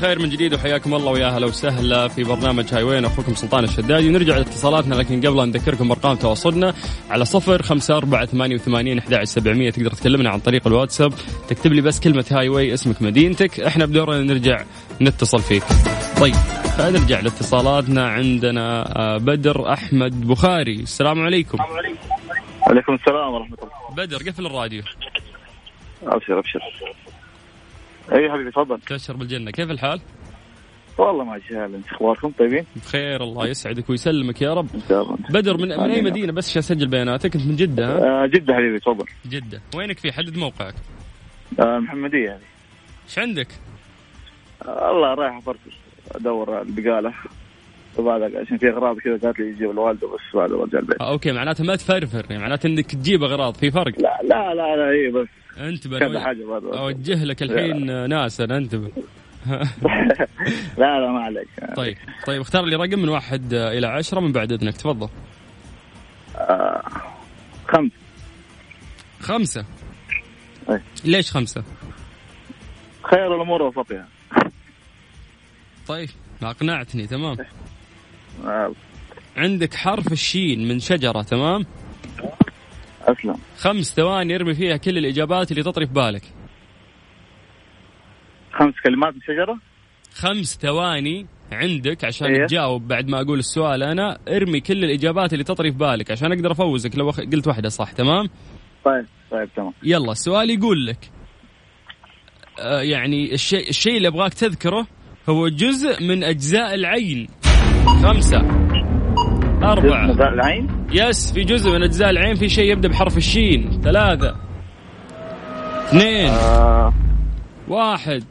بالخير 0.00 0.18
من 0.18 0.28
جديد 0.28 0.54
وحياكم 0.54 0.94
الله 0.94 1.10
ويا 1.10 1.26
أهلا 1.26 1.46
وسهلا 1.46 2.08
في 2.08 2.24
برنامج 2.24 2.74
هاي 2.74 2.82
وين 2.82 3.04
أخوكم 3.04 3.34
سلطان 3.34 3.64
الشدادي. 3.64 4.08
ونرجع 4.08 4.36
لاتصالاتنا 4.36 4.94
لكن 4.94 5.20
قبل 5.20 5.40
أن 5.40 5.48
نذكركم 5.48 5.90
ارقام 5.90 6.16
تواصلنا 6.16 6.74
على 7.10 7.24
صفر 7.24 7.62
خمسة 7.62 7.96
أربعة 7.96 8.26
ثمانية 8.26 8.54
وثمانين 8.54 8.98
أحد 8.98 9.24
سبعمية. 9.24 9.70
تقدر 9.70 9.90
تكلمنا 9.90 10.30
عن 10.30 10.38
طريق 10.38 10.66
الواتساب. 10.66 11.12
تكتب 11.48 11.72
لي 11.72 11.80
بس 11.80 12.00
كلمة 12.00 12.24
هاي 12.30 12.48
واي 12.48 12.74
اسمك 12.74 13.02
مدينتك. 13.02 13.60
إحنا 13.60 13.86
بدورنا 13.86 14.20
نرجع 14.20 14.64
نتصل 15.00 15.40
فيك. 15.40 15.62
طيب 16.20 16.34
فنرجع 16.78 17.20
لاتصالاتنا. 17.20 18.08
عندنا 18.08 18.98
آه، 18.98 19.16
بدر 19.16 19.72
أحمد 19.72 20.26
بخاري. 20.26 20.74
السلام 20.74 21.20
عليكم. 21.22 21.58
عليكم 22.62 22.94
السلام 22.94 23.34
ورحمة 23.34 23.56
الله. 23.62 24.06
بدر 24.06 24.16
قفل 24.16 24.46
الراديو. 24.46 24.82
أبشر 26.02 26.38
أبشر. 26.38 26.60
اي 28.12 28.30
حبيبي 28.32 28.50
تفضل. 28.50 28.80
تبشر 28.80 29.16
بالجنة. 29.16 29.50
كيف 29.50 29.70
الحال؟ 29.70 30.00
والله 30.98 31.24
ماشي 31.24 31.58
حال 31.60 31.74
انت 31.74 31.86
اخباركم؟ 31.86 32.32
طيبين؟ 32.38 32.64
بخير 32.76 33.22
الله 33.22 33.46
يسعدك 33.46 33.90
ويسلمك 33.90 34.42
يا 34.42 34.54
رب. 34.54 34.66
إن 34.74 34.80
شاء 34.88 35.02
الله. 35.02 35.16
بدر 35.30 35.56
من, 35.56 35.68
من 35.68 35.90
أي. 35.90 36.02
مدينة 36.02 36.32
بس 36.32 36.48
عشان 36.50 36.58
أسجل 36.58 36.86
بياناتك؟ 36.86 37.36
أنت 37.36 37.46
من 37.46 37.56
جدة 37.56 37.86
ها؟ 37.86 38.22
آه 38.24 38.26
جدة 38.26 38.54
حبيبي 38.54 38.78
تفضل. 38.78 39.06
جدة. 39.26 39.60
وينك 39.74 39.98
في 39.98 40.12
حدد 40.12 40.36
موقعك؟ 40.36 40.74
آه 41.60 41.76
المحمدية 41.76 42.30
هذه 42.30 42.40
إيش 43.08 43.18
عندك؟ 43.18 43.48
آه 44.62 44.90
الله 44.90 45.14
رايح 45.14 45.36
افرفش 45.36 45.76
أدور 46.10 46.64
على 46.90 47.12
البقالة 47.98 48.26
وبعد 48.26 48.36
عشان 48.46 48.58
في 48.58 48.68
اغراض 48.68 48.98
كذا 48.98 49.16
قالت 49.16 49.38
لي 49.38 49.48
يجيب 49.48 49.70
الوالدة 49.70 50.08
بس 50.08 50.34
بعد 50.34 50.50
برجع 50.50 50.78
البيت. 50.78 51.00
آه 51.00 51.10
أوكي 51.12 51.32
معناته 51.32 51.64
ما 51.64 51.76
تفرفر 51.76 52.26
يعني 52.30 52.42
معناته 52.42 52.66
إنك 52.66 52.86
تجيب 52.94 53.22
أغراض 53.22 53.54
في 53.54 53.70
فرق؟ 53.70 53.98
لا 54.00 54.18
لا 54.22 54.54
لا 54.54 54.76
لا 54.76 54.90
هي 54.92 55.10
بس 55.10 55.28
انتبه 55.58 55.98
كذا 55.98 56.20
حاجة 56.20 56.44
بعد 56.44 56.64
أوجه 56.64 57.24
لك 57.24 57.42
الحين 57.42 58.08
ناس 58.08 58.40
أنا 58.40 58.56
انتبه 58.56 58.90
لا 60.78 61.00
لا 61.00 61.12
ما 61.12 61.20
عليك. 61.20 61.48
طيب 61.76 61.96
طيب 62.26 62.40
اختار 62.40 62.64
لي 62.64 62.76
رقم 62.76 62.98
من 62.98 63.08
واحد 63.08 63.54
إلى 63.54 63.86
عشرة 63.86 64.20
من 64.20 64.32
بعد 64.32 64.52
إذنك 64.52 64.76
تفضل. 64.76 65.08
آه 66.36 66.82
خمس 67.68 67.90
خمسة؟ 69.20 69.64
أي. 70.70 70.80
ليش 71.04 71.30
خمسة؟ 71.30 71.64
خير 73.02 73.36
الأمور 73.36 73.62
وسطها 73.62 74.08
طيب 75.88 76.08
أقنعتني 76.42 77.06
تمام. 77.06 77.36
عندك 79.36 79.74
حرف 79.74 80.12
الشين 80.12 80.68
من 80.68 80.78
شجرة 80.78 81.22
تمام؟ 81.22 81.66
أسلم. 83.02 83.36
خمس 83.58 83.94
ثواني 83.94 84.34
ارمي 84.34 84.54
فيها 84.54 84.76
كل 84.76 84.98
الإجابات 84.98 85.50
اللي 85.50 85.62
تطري 85.62 85.86
في 85.86 85.92
بالك. 85.92 86.22
خمس 88.52 88.74
كلمات 88.84 89.14
من 89.14 89.20
شجرة؟ 89.20 89.58
خمس 90.14 90.58
ثواني 90.62 91.26
عندك 91.52 92.04
عشان 92.04 92.26
إيه. 92.34 92.46
تجاوب 92.46 92.88
بعد 92.88 93.08
ما 93.08 93.20
أقول 93.20 93.38
السؤال 93.38 93.82
أنا. 93.82 94.18
ارمي 94.28 94.60
كل 94.60 94.84
الإجابات 94.84 95.32
اللي 95.32 95.44
تطري 95.44 95.72
في 95.72 95.78
بالك 95.78 96.10
عشان 96.10 96.32
أقدر 96.32 96.52
أفوزك 96.52 96.98
لو 96.98 97.10
قلت 97.10 97.46
واحدة 97.48 97.68
صح 97.68 97.92
تمام؟ 97.92 98.28
طيب 98.84 99.06
طيب 99.30 99.48
تمام. 99.56 99.72
يلا 99.82 100.12
السؤال 100.12 100.50
يقول 100.50 100.86
لك 100.86 101.10
آه 102.60 102.80
يعني 102.82 103.34
الشيء 103.34 103.68
الشيء 103.68 103.96
اللي 103.96 104.08
أبغاك 104.08 104.34
تذكره 104.34 104.86
هو 105.28 105.48
جزء 105.48 106.02
من 106.02 106.24
أجزاء 106.24 106.74
العين. 106.74 107.28
خمسة. 108.02 108.38
أربعة. 109.62 110.12
جزء 110.12 110.22
العين؟ 110.22 110.86
يس 110.92 111.32
في 111.32 111.44
جزء 111.44 111.70
من 111.70 111.82
أجزاء 111.82 112.10
العين 112.10 112.34
في 112.34 112.48
شيء 112.48 112.72
يبدأ 112.72 112.88
بحرف 112.88 113.16
الشين. 113.16 113.80
ثلاثة. 113.84 114.36
اثنين. 115.88 116.28
آه. 116.30 116.92
واحد. 117.68 118.24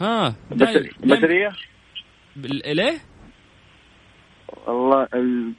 ها 0.00 0.28
بس 0.50 0.68
بشريه 1.00 1.48
بال- 2.36 2.76
ليه؟ 2.76 2.98
والله 4.66 5.08
ال- 5.14 5.52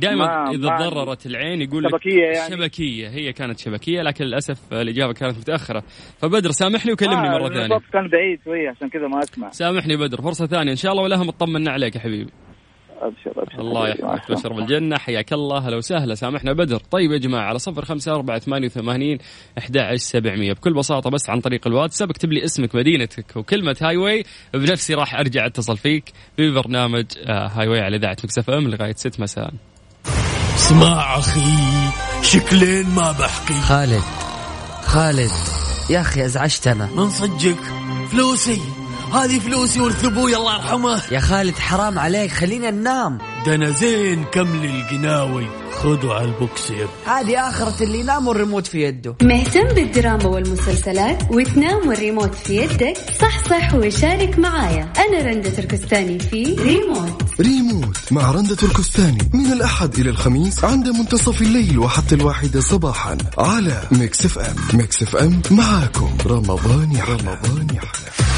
دائما 0.00 0.26
ما- 0.26 0.50
إذا 0.50 0.76
تضررت 0.88 1.26
العين 1.26 1.62
يقول 1.62 1.84
لك 1.84 1.90
شبكية 1.90 2.24
يعني. 2.24 2.56
شبكية 2.56 3.08
هي 3.08 3.32
كانت 3.32 3.58
شبكية 3.58 4.02
لكن 4.02 4.24
للأسف 4.24 4.72
الإجابة 4.72 5.12
كانت 5.12 5.38
متأخرة. 5.38 5.82
فبدر 6.18 6.50
سامحني 6.50 6.92
وكلمني 6.92 7.28
آه 7.28 7.32
مرة 7.38 7.48
ثانية. 7.48 7.64
الصوت 7.76 7.92
كان 7.92 8.08
بعيد 8.08 8.40
شوية 8.44 8.70
عشان 8.70 8.88
كذا 8.88 9.08
ما 9.08 9.18
أسمع. 9.18 9.50
سامحني 9.50 9.96
بدر 9.96 10.22
فرصة 10.22 10.46
ثانية. 10.46 10.70
إن 10.70 10.76
شاء 10.76 10.92
الله 10.92 11.02
ولها 11.02 11.24
مطمنا 11.24 11.70
عليك 11.70 11.96
يا 11.96 12.00
حبيبي. 12.00 12.30
أبشر 13.00 13.42
أبشر. 13.42 13.60
الله 13.60 13.88
يحفظك. 13.88 14.32
بشر 14.32 14.52
بالجنة 14.52 14.98
حياك 14.98 15.32
الله. 15.32 15.58
هلا 15.68 15.76
وسهلا. 15.76 16.14
سامحنا 16.14 16.52
بدر. 16.52 16.76
طيب 16.76 17.12
يا 17.12 17.18
جماعة 17.18 17.42
على 17.44 17.58
صفر 17.58 17.84
خمسة 17.84 18.14
أربعة 18.14 18.38
ثمانية 18.38 18.66
وثمانين 18.66 19.18
أحد 19.58 19.78
سبعمية. 19.94 20.52
بكل 20.52 20.74
بساطة 20.74 21.10
بس 21.10 21.30
عن 21.30 21.40
طريق 21.40 21.66
الواتساب 21.66 22.10
اكتب 22.10 22.32
لي 22.32 22.44
اسمك 22.44 22.74
مدينتك 22.74 23.36
وكلمة 23.36 23.76
highway 23.82 24.24
بنفسي 24.54 24.94
راح 24.94 25.14
أرجع 25.14 25.46
أتصل 25.46 25.76
فيك 25.76 26.04
في 26.36 26.50
برنامج 26.50 27.04
آه، 27.26 27.46
هاي 27.48 27.68
واي 27.68 27.80
على 27.80 27.96
إذاعة 27.96 28.16
Mix 28.24 28.50
FM 28.50 28.68
لغاية 28.68 28.92
ست 28.92 29.20
مساء. 29.20 29.50
اسمع 30.58 31.18
أخي 31.18 31.90
شكلين 32.22 32.90
ما 32.90 33.12
بحكي. 33.12 33.54
خالد 33.54 34.02
خالد 34.84 35.30
يا 35.90 36.00
أخي 36.00 36.24
أزعجتنا. 36.24 36.88
من 36.96 37.10
صدقك 37.10 37.56
فلوسي 38.10 38.60
هذه 39.14 39.38
فلوسي 39.38 39.80
ورث 39.80 40.04
أبوي 40.04 40.36
الله 40.36 40.54
يرحمه. 40.54 41.02
يا 41.10 41.20
خالد 41.20 41.58
حرام 41.58 41.98
عليك 41.98 42.30
خلينا 42.30 42.70
ننام. 42.70 43.18
ده 43.46 43.54
أنا 43.54 43.70
زين 43.70 44.24
كمل 44.24 44.64
القناوي 44.64 45.46
خذوا 45.82 46.14
على 46.14 46.24
البوكس 46.24 46.70
يب 46.70 46.88
هذه 47.06 47.48
آخرة 47.48 47.82
اللي 47.82 48.00
ينام 48.00 48.28
والريموت 48.28 48.66
في 48.66 48.82
يده. 48.82 49.16
مهتم 49.22 49.68
بالدراما 49.68 50.26
والمسلسلات 50.26 51.22
وتنام 51.30 51.88
والريموت 51.88 52.34
في 52.34 52.56
يدك؟ 52.56 52.96
صح 53.20 53.44
صح 53.44 53.74
وشارك 53.74 54.38
معايا. 54.38 54.92
أنا 54.98 55.30
رندة 55.30 55.50
تركستاني 55.50 56.18
في 56.18 56.56
ريموت. 56.58 57.22
ريموت 57.40 58.12
مع 58.12 58.30
رندة 58.30 58.54
تركستاني 58.54 59.30
من 59.34 59.52
الأحد 59.52 59.98
إلى 59.98 60.10
الخميس 60.10 60.64
عند 60.64 60.88
منتصف 60.88 61.42
الليل 61.42 61.78
وحتى 61.78 62.14
الواحدة 62.14 62.60
صباحا 62.60 63.18
على 63.38 63.82
Mix 63.92 64.26
FM. 64.26 64.56
Mix 64.74 65.02
FM 65.02 65.42
معاكم. 65.50 66.16
رمضان 66.26 66.92
يحلى. 66.92 67.14
رمضان 67.14 67.66
يحلى. 67.74 68.37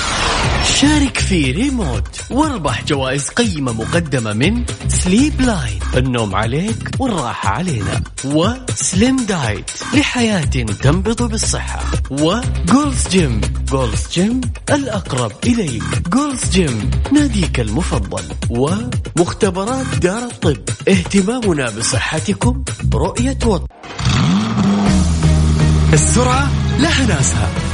شارك 0.65 1.19
في 1.19 1.53
ريموت 1.53 2.21
واربح 2.31 2.85
جوائز 2.85 3.29
قيمة 3.29 3.73
مقدمة 3.73 4.33
من 4.33 4.65
Sleep 4.89 5.41
Line 5.41 5.79
النوم 5.97 6.35
عليك 6.35 6.91
والراحة 6.99 7.49
علينا. 7.49 8.03
و 8.25 8.43
Slim 8.43 9.17
Diet 9.17 9.71
لحياة 9.95 10.45
تنبض 10.83 11.23
بالصحة. 11.23 11.85
و 12.11 12.25
Gold's 12.25 13.09
Gym 13.09 13.41
Gold's 13.71 14.09
Gym 14.13 14.41
الأقرب 14.71 15.33
إليك. 15.47 16.09
Gold's 16.09 16.51
Gym 16.51 16.91
ناديك 17.13 17.61
المفضل. 17.61 18.25
ومختبرات 18.51 19.87
دار 20.03 20.23
الطب. 20.23 20.57
اهتمامنا 20.89 21.71
بصحتكم 21.71 22.65
رؤية 22.95 23.39
وطن 23.47 23.67
السرعة 25.93 26.51
لها 26.79 27.07
ناسها 27.07 27.70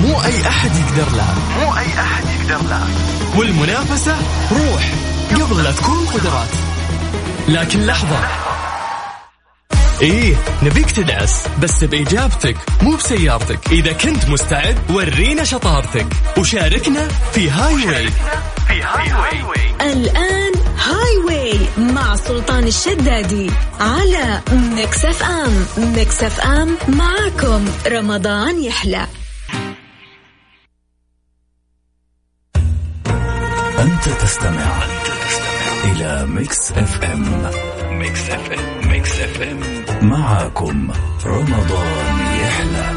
مو 0.00 0.24
أي 0.24 0.48
أحد 0.48 0.70
يقدر 0.76 1.16
لها 1.16 1.34
مو 1.60 1.78
أي 1.78 1.86
أحد 2.00 2.24
يقدر 2.40 2.68
لها 2.68 2.88
والمنافسة 3.36 4.16
روح. 4.52 4.92
قبل 5.30 5.64
لا 5.64 5.72
تكون 5.72 6.06
قدرات. 6.06 6.48
لكن 7.48 7.86
لحظة. 7.86 8.18
إيه 10.02 10.34
نبيك 10.62 10.90
تدعس 10.90 11.44
بس 11.62 11.84
بإجابتك 11.84 12.56
مو 12.82 12.96
بسيارتك. 12.96 13.58
إذا 13.72 13.92
كنت 13.92 14.28
مستعد 14.28 14.78
ورينا 14.90 15.44
شطارتك. 15.44 16.06
وشاركنا 16.38 17.08
في 17.32 17.50
Highway 17.50 18.08
في 18.68 18.82
Highway 18.82 19.92
الآن 19.92 20.52
Highway 20.86 21.60
مع 21.78 22.16
سلطان 22.16 22.64
الشدادي 22.64 23.50
على 23.80 24.40
Mix 24.52 25.04
FM. 25.04 25.66
Mix 25.78 26.22
FM 26.22 26.76
معاكم. 26.88 27.64
رمضان 27.86 28.64
يحلى. 28.64 29.06
أنت 33.80 34.08
تستمع 34.08 34.82
إلى 35.84 36.26
Mix 36.26 36.72
FM. 36.72 37.50
Mix 37.90 38.30
FM 38.30 38.88
Mix 38.88 39.20
FM. 39.20 39.60
معاكم 40.08 40.88
رمضان 41.26 42.18
يحلى. 42.40 42.90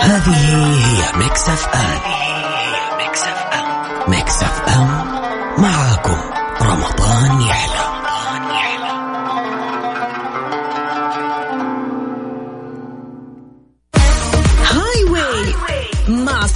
هذه 0.00 0.36
هي 0.36 1.18
Mix 1.18 1.48
FM. 1.48 2.00
Mix 2.98 3.22
FM. 3.22 4.10
Mix 4.10 4.42
FM. 4.42 4.88
معاكم 5.58 6.18
رمضان 6.62 7.40
يحلى. 7.40 7.97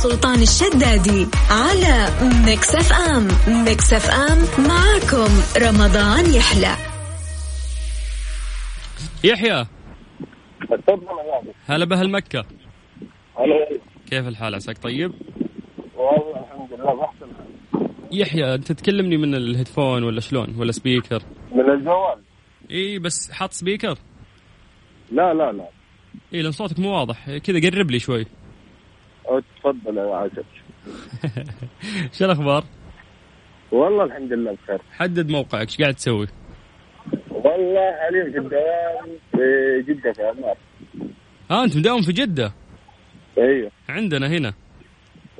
سلطان 0.03 0.43
الشدادي 0.43 1.27
على 1.51 2.09
Mix 2.47 2.75
FM. 2.75 3.29
Mix 3.65 3.93
FM 3.93 4.39
معاكم. 4.69 5.31
رمضان 5.67 6.35
يحلى. 6.35 6.77
يحيى. 9.25 9.67
تفضل. 10.61 11.53
هلا 11.67 11.85
بأهل 11.85 12.11
مكة. 12.11 12.45
هلا. 13.39 13.79
كيف 14.11 14.29
الحال؟ 14.29 14.55
عساك 14.55 14.79
طيب؟ 14.79 15.13
والله 15.97 16.41
الحمد 16.41 16.81
لله 16.81 16.95
بحسن 16.95 17.27
يحيى 18.13 18.55
أنت 18.55 18.73
تكلمني 18.73 19.17
من 19.17 19.35
ال 19.35 19.41
headphone 19.41 20.03
ولا 20.03 20.21
شلون؟ 20.21 20.55
ولا 20.59 20.73
speaker؟ 20.73 21.23
من 21.53 21.71
الجوال. 21.71 22.19
إي 22.71 22.99
بس 22.99 23.31
حاط 23.31 23.53
speaker؟ 23.53 23.99
لا 25.13 25.35
لا 25.35 25.53
لا. 25.53 25.69
إي 26.35 26.43
لأن 26.43 26.53
صوتك 26.53 26.79
مو 26.79 26.91
واضح. 26.99 27.37
كذا 27.37 27.71
قرب 27.71 27.91
لي 27.91 27.99
شوي. 27.99 28.27
تفضل 29.25 29.97
يا 29.99 30.15
عجب 30.17 30.45
شو 32.19 32.25
الأخبار؟ 32.25 32.65
والله 33.73 34.05
الحمد 34.05 34.33
لله 34.33 34.53
بخير. 34.65 34.81
حدد 34.93 35.31
موقعك 35.31 35.69
إيش 35.69 35.81
قاعد 35.81 35.95
تسوي؟ 35.95 36.27
والله 37.31 37.93
حاليا 38.01 38.25
في 38.33 38.39
الدوام 38.39 39.19
في 39.33 39.83
جدة 39.93 40.13
في 40.13 40.23
عمان 40.23 40.55
ها 41.51 41.65
انت 41.65 41.77
مداوم 41.77 42.03
في 42.03 42.13
جدة؟ 42.13 42.53
أيوه. 43.39 43.71
عندنا 43.89 44.27
هنا. 44.27 44.53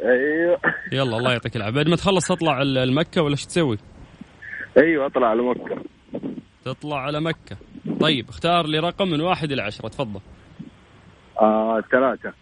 أيوه. 0.03 0.59
يلا 0.93 1.17
الله 1.17 1.33
يعطيك 1.33 1.57
العافية. 1.57 1.77
بعد 1.77 1.89
ما 1.89 1.97
تخلص 1.97 2.29
تطلع 2.29 2.63
ال- 2.63 2.79
المكة 2.79 3.23
ولا 3.23 3.33
إيش 3.33 3.47
تسوي؟ 3.47 3.79
أيوه 4.79 5.07
أطلع 5.07 5.27
على 5.27 5.43
مكة. 5.43 5.83
تطلع 6.65 6.97
على 7.01 7.21
مكة. 7.21 7.57
طيب 8.01 8.29
اختار 8.29 8.67
لي 8.67 8.79
رقم 8.79 9.09
من 9.09 9.21
واحد 9.21 9.53
إلى 9.53 9.63
عشرة 9.63 9.89
تفضل. 9.89 10.21
آه 11.41 11.81
ثلاثة. 11.93 12.33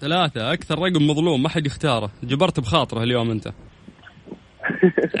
ثلاثة 0.00 0.52
أكثر 0.52 0.78
رقم 0.78 1.06
مظلوم 1.06 1.42
ما 1.42 1.48
حد 1.48 1.66
يختاره. 1.66 2.10
جبرت 2.22 2.60
بخاطره 2.60 3.02
اليوم 3.02 3.30
أنت. 3.30 3.48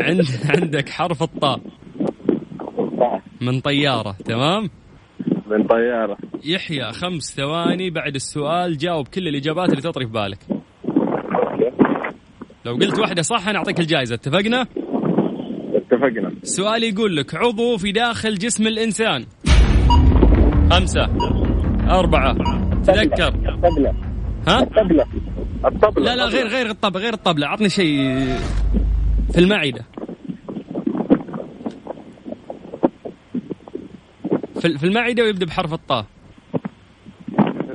عند 0.00 0.26
عندك 0.56 0.88
حرف 0.88 1.22
الطاء. 1.22 1.60
من 3.40 3.60
طيارة 3.60 4.16
تمام؟ 4.24 4.70
من 5.46 5.66
طيارة. 5.66 6.16
يحيى 6.44 6.92
خمس 6.92 7.34
ثواني. 7.36 7.90
بعد 7.90 8.14
السؤال 8.14 8.76
جاوب 8.76 9.08
كل 9.08 9.28
الإجابات 9.28 9.68
اللي 9.68 9.82
تطري 9.82 10.06
في 10.06 10.12
بالك 10.12 10.38
لو 12.64 12.74
قلت 12.74 12.98
واحدة 12.98 13.22
صح 13.22 13.48
أنا 13.48 13.58
أعطيك 13.58 13.80
الجائزة. 13.80 14.14
اتفقنا؟ 14.14 14.66
اتفقنا. 15.74 16.28
السؤال 16.42 16.84
يقول 16.84 17.16
لك 17.16 17.34
عضو 17.34 17.76
في 17.76 17.92
داخل 17.92 18.34
جسم 18.34 18.66
الإنسان. 18.66 19.26
خمسة 20.70 21.04
أربعة 21.90 22.36
تذكر. 22.82 23.34
ها؟ 24.48 24.62
الطبلة. 24.62 25.06
الطبلة. 25.64 26.04
لا 26.04 26.16
لا 26.16 26.24
غير 26.24 26.46
غير 26.46 26.70
الطبلة 26.70 27.02
غير 27.02 27.12
الطبلة. 27.14 27.46
عطني 27.46 27.68
شيء 27.68 28.18
في 29.32 29.38
المعدة. 29.38 29.84
في 34.60 34.78
في 34.78 34.84
المعدة 34.84 35.22
ويبدأ 35.22 35.46
بحرف 35.46 35.72
الطاء. 35.72 36.06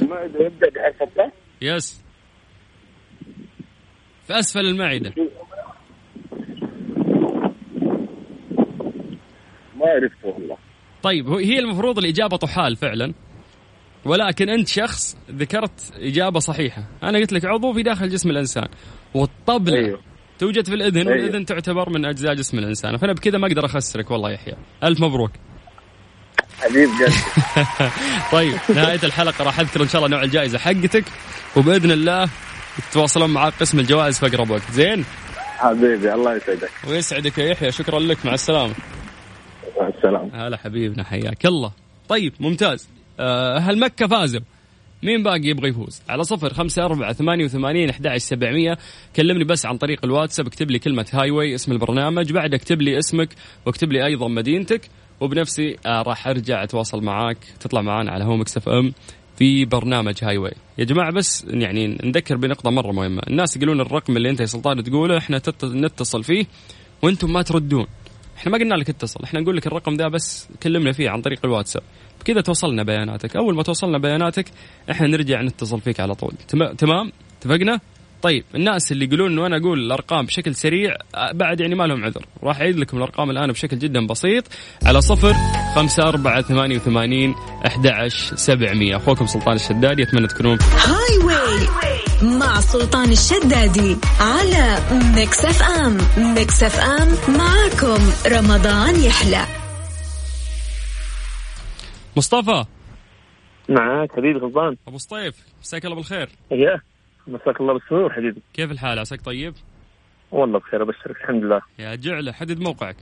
المائدة 0.02 0.46
يبدأ 0.46 0.70
بحرف 0.70 1.02
الطاء؟ 1.02 1.32
يس. 1.62 2.04
في 4.28 4.40
أسفل 4.40 4.60
المعدة. 4.60 5.14
ما 9.76 9.86
عرفت 9.86 10.26
والله. 10.26 10.58
طيب 11.04 11.30
هي 11.30 11.60
المفروض 11.60 11.98
الإجابة 11.98 12.38
طحال 12.38 12.76
فعلا. 12.76 13.14
ولكن 14.06 14.50
أنت 14.50 14.68
شخص 14.68 15.18
ذكرت 15.32 15.94
إجابة 15.96 16.40
صحيحة. 16.40 16.84
أنا 17.04 17.20
قلت 17.20 17.34
لك 17.34 17.46
عضو 17.46 17.74
في 17.74 17.84
داخل 17.84 18.10
جسم 18.10 18.30
الإنسان. 18.30 18.68
والطبلة 19.14 19.78
أيوه. 19.78 20.00
توجد 20.40 20.66
في 20.68 20.74
الأذن 20.74 21.08
أيوه. 21.08 21.12
والأذن 21.12 21.46
تعتبر 21.46 21.90
من 21.90 22.06
أجزاء 22.06 22.34
جسم 22.34 22.60
الإنسان. 22.60 22.98
فأنا 22.98 23.14
بكذا 23.14 23.38
ما 23.38 23.48
أقدر 23.48 23.66
أخسرك 23.66 24.12
والله 24.12 24.32
يحيى 24.32 24.54
ألف 24.84 25.02
مبروك. 25.02 25.32
حبيب 26.62 26.90
قلبي 26.90 27.14
طيب 28.32 28.58
نهاية 28.70 29.00
الحلقة 29.04 29.44
راح 29.44 29.60
أذكر 29.60 29.84
إن 29.84 29.88
شاء 29.88 30.06
الله 30.06 30.16
نوع 30.16 30.24
الجائزة 30.24 30.58
حقتك 30.60 31.04
وبإذن 31.58 31.92
الله 31.92 32.30
يتواصلون 32.80 33.30
معك 33.30 33.54
قسم 33.60 33.80
الجوائز 33.80 34.20
في 34.20 34.28
أقرب 34.28 34.50
وقت. 34.50 34.72
زين؟ 34.72 35.06
حبيبي 35.58 36.14
الله 36.14 36.36
يسعدك. 36.36 36.70
ويسعدك 36.88 37.38
يا 37.38 37.46
يحيى 37.46 37.72
شكرا 37.72 38.00
لك. 38.00 38.26
مع 38.26 38.34
السلامة. 38.34 38.74
مع 39.80 39.88
السلامة. 39.88 40.48
هلا 40.48 40.58
حبيبنا 40.58 41.04
حياك 41.04 41.46
الله. 41.46 41.72
طيب 42.10 42.34
ممتاز. 42.40 42.88
أهل 43.20 43.80
مكة 43.80 44.08
فازوا 44.08 44.42
مين 45.04 45.24
باقي 45.24 45.48
يبغى 45.48 45.70
يفوز؟ 45.70 46.02
على 46.10 46.24
صفر 46.24 46.54
خمسة 46.54 46.86
أربعة 46.86 47.14
ثمانية 47.14 47.46
وثمانين 47.46 47.90
أحد 47.90 48.18
سبعمية. 48.18 48.78
كلمني 49.16 49.44
بس 49.44 49.66
عن 49.66 49.78
طريق 49.78 50.06
الواتساب 50.06 50.48
اكتب 50.48 50.72
لي 50.72 50.80
كلمة 50.80 51.06
highway 51.14 51.56
اسم 51.56 51.72
البرنامج 51.72 52.34
بعد 52.34 52.54
اكتب 52.54 52.82
لي 52.82 52.98
اسمك 52.98 53.30
واكتب 53.66 53.92
لي 53.92 54.06
أيضا 54.06 54.28
مدينتك 54.28 54.82
وبنفسي 55.22 55.76
آه 55.86 56.02
راح 56.02 56.28
أرجع 56.28 56.64
أتواصل 56.64 57.04
معاك 57.04 57.38
تطلع 57.60 57.82
معانا 57.82 58.12
على 58.12 58.24
هوا 58.24 58.58
Mix 58.58 58.70
FM 58.70 58.94
في 59.38 59.66
برنامج 59.66 60.14
Highway. 60.24 60.54
يا 60.78 60.84
جماعة 60.84 61.12
بس 61.12 61.46
يعني 61.50 61.98
نذكر 62.04 62.38
بنقطة 62.38 62.72
مرة 62.72 62.92
مهمة. 62.92 63.22
الناس 63.28 63.58
يقولون 63.58 63.82
الرقم 63.82 64.18
اللي 64.18 64.30
أنت 64.30 64.40
يا 64.40 64.46
سلطان 64.46 64.84
تقوله 64.84 65.18
إحنا 65.18 65.42
نتصل 65.64 66.24
فيه 66.24 66.46
وأنتم 67.02 67.34
ما 67.34 67.42
تردون. 67.42 67.86
إحنا 68.38 68.52
ما 68.52 68.58
قلنا 68.58 68.76
لك 68.76 68.90
اتصل 68.90 69.24
إحنا 69.24 69.40
نقول 69.40 69.58
لك 69.58 69.68
الرقم 69.68 69.98
ده 69.98 70.08
بس 70.08 70.50
كلمنا 70.64 70.92
فيه 70.92 71.10
عن 71.10 71.22
طريق 71.22 71.40
الواتساب. 71.46 71.84
بكذا 72.24 72.42
توصلنا 72.42 72.84
بياناتك. 72.84 73.36
أول 73.36 73.56
ما 73.56 73.64
توصلنا 73.64 73.98
بياناتك 73.98 74.46
إحنا 74.92 75.08
نرجع 75.08 75.42
نتصل 75.42 75.82
فيك 75.82 76.00
على 76.00 76.16
طول. 76.16 76.32
تم- 76.48 76.74
تمام؟ 76.74 77.12
اتفقنا؟ 77.40 77.80
طيب 78.22 78.44
الناس 78.56 78.92
اللي 78.92 79.06
يقولون 79.06 79.32
إنه 79.32 79.46
أنا 79.46 79.58
أقول 79.58 79.80
الأرقام 79.80 80.26
بشكل 80.26 80.56
سريع 80.56 80.96
آه، 81.16 81.32
بعد 81.34 81.60
يعني 81.60 81.76
ما 81.76 81.84
لهم 81.84 82.04
عذر. 82.06 82.26
راح 82.44 82.60
أعيد 82.60 82.76
لكم 82.80 82.98
الأرقام 82.98 83.30
الآن 83.30 83.52
بشكل 83.52 83.80
جدا 83.80 84.08
بسيط. 84.08 84.44
على 84.86 85.02
صفر 85.02 85.34
خمسة 85.76 86.04
أربعة 86.04 86.42
ثمانية 86.42 86.76
وثمانين 86.76 87.36
أحد 87.68 88.08
سبعمية. 88.36 88.98
أخوكم 88.98 89.26
سلطان 89.26 89.56
الشدادي 89.56 90.04
أتمنى 90.04 90.28
تكونون 90.28 90.58
هاي 90.62 91.18
واي 91.26 91.68
مع 92.40 92.60
سلطان 92.62 93.12
الشدادي 93.12 93.98
على 94.20 94.78
Mix 95.16 95.46
FM 95.46 95.98
Mix 96.34 96.64
FM 96.64 97.08
معاكم. 97.38 98.12
رمضان 98.28 99.04
يحلى. 99.04 99.63
مصطفى. 102.18 102.66
معاك 103.70 104.12
حبيبي 104.12 104.40
غضبان. 104.40 104.78
أبو 104.88 104.98
سطيف 104.98 105.36
مساك 105.62 105.86
الله 105.86 105.96
بالخير. 105.96 106.30
يا 106.52 106.82
مساك 107.28 107.62
الله 107.62 107.74
بالسرور 107.74 108.14
حبيبي. 108.14 108.42
كيف 108.54 108.72
الحال؟ 108.72 109.00
عساك 109.00 109.22
طيب؟ 109.22 109.54
والله 110.32 110.60
بخير 110.60 110.82
أبشرك 110.82 111.22
الحمد 111.22 111.44
لله. 111.44 111.62
يا 111.80 111.96
جعلة 111.96 112.32
حدد 112.32 112.60
موقعك. 112.60 112.96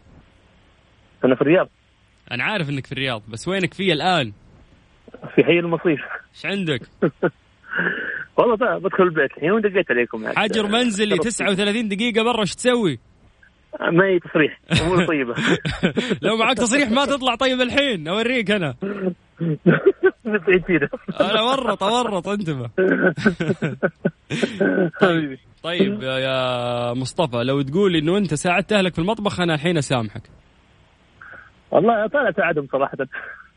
أنا 1.26 1.36
في 1.36 1.42
الرياض. 1.42 1.70
أنا 2.32 2.44
عارف 2.44 2.70
إنك 2.70 2.86
في 2.86 2.92
الرياض 2.92 3.22
بس 3.28 3.48
وينك 3.48 3.74
فيه 3.74 3.94
الآن؟ 3.94 4.32
في 5.36 5.44
حي 5.44 5.60
المصيف. 5.60 6.00
إيش 6.36 6.46
عندك؟ 6.46 6.82
والله 8.38 8.56
بدخل 8.56 9.04
البيت 9.04 9.32
الحين 9.38 9.52
ودقيت 9.52 9.92
عليكم. 9.92 10.28
حجر 10.28 10.68
منزلي 10.68 11.18
39 11.18 11.88
دقيقة 11.88 12.24
برا 12.24 12.42
إيش 12.42 12.56
تسوي؟ 12.56 13.00
ما 13.80 14.06
هي 14.06 14.20
تصريح. 14.20 14.60
أمور 14.82 15.06
طيبة. 15.14 15.36
لو 16.22 16.38
معك 16.38 16.58
تصريح 16.58 16.92
ما 16.92 17.06
تطلع 17.06 17.36
طيب 17.36 17.62
الحين 17.62 18.08
أوريك 18.08 18.52
أنا. 18.52 18.76
أنا 21.22 21.42
ورط 21.42 21.84
ورط 21.84 22.28
انتبه. 22.28 22.70
طيب 25.02 25.38
طيب 25.64 26.04
يا- 26.04 26.94
مصطفى 26.94 27.38
لو 27.44 27.62
تقول 27.62 27.96
إنه 27.96 28.18
أنت 28.18 28.34
ساعدت 28.34 28.74
أهلك 28.74 28.94
في 28.94 29.00
المطبخ 29.00 29.40
أنا 29.42 29.54
الحين 29.56 29.78
أسامحك. 29.78 30.22
والله 31.72 32.08
طالع 32.08 32.32
ساعدهم 32.32 32.68
صراحة. 32.72 32.98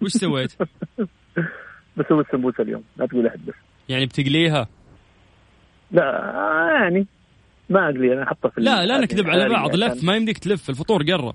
وش 0.03 0.11
سويت؟ 0.11 0.53
بسوي 1.96 2.20
السمبوسة 2.20 2.62
اليوم 2.62 2.83
لا 2.96 3.07
تقول 3.07 3.27
أحد 3.27 3.46
بس. 3.46 3.55
يعني 3.88 4.07
بتقليها؟ 4.07 4.68
لا 5.90 6.03
يعني 6.83 7.07
ما 7.70 7.85
اقلي 7.88 8.12
أنا 8.12 8.22
احطه 8.22 8.48
في 8.48 8.61
لا 8.61 8.87
لا 8.87 8.98
نكذب 8.98 9.27
على 9.27 9.48
بعض 9.48 9.68
عشان- 9.68 9.81
لف 9.81 10.05
ما 10.05 10.16
يمديك 10.16 10.38
تلف 10.38 10.70
الفطور 10.70 11.03
قرب. 11.03 11.35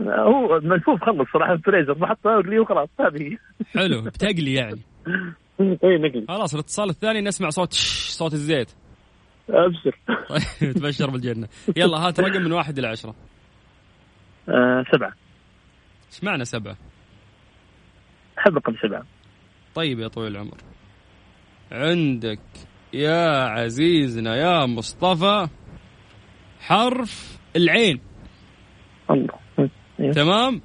هو 0.00 0.60
ملفوف 0.62 1.04
خلص 1.04 1.28
صراحة 1.32 1.52
الفريزر 1.52 1.92
بحطه 1.92 2.34
اقلي 2.34 2.58
وخلاص 2.58 2.88
هذه. 3.00 3.38
حلو 3.74 4.02
بتقلي 4.02 4.54
يعني. 4.54 4.80
اي 5.60 5.98
نقلي. 5.98 6.24
خلاص 6.28 6.54
الاتصال 6.54 6.90
الثاني 6.90 7.20
نسمع 7.20 7.50
صوت 7.50 7.72
صوت 7.72 8.32
الزيت. 8.32 8.70
أبشر. 9.50 9.98
طيب 10.60 10.72
تبشر 10.72 11.10
بالجنة. 11.10 11.48
يلا 11.76 11.96
هات 11.98 12.20
رقم 12.20 12.42
من 12.42 12.52
واحد 12.52 12.78
إلى 12.78 12.86
عشرة. 12.88 13.14
آه 14.48 14.84
سبعة. 14.92 15.12
إيش 16.12 16.24
معنى 16.24 16.44
سبعة؟ 16.44 16.76
احب 18.38 18.56
رقم 18.56 18.74
سبعة. 18.82 19.02
طيب 19.74 19.98
يا 20.00 20.08
طويل 20.08 20.32
العمر. 20.32 20.56
عندك 21.72 22.38
يا 22.96 23.44
عزيزنا 23.48 24.36
يا 24.36 24.66
مصطفى 24.66 25.48
حرف 26.60 27.38
العين. 27.56 28.00
الله. 29.10 29.38
تمام؟ 30.12 30.60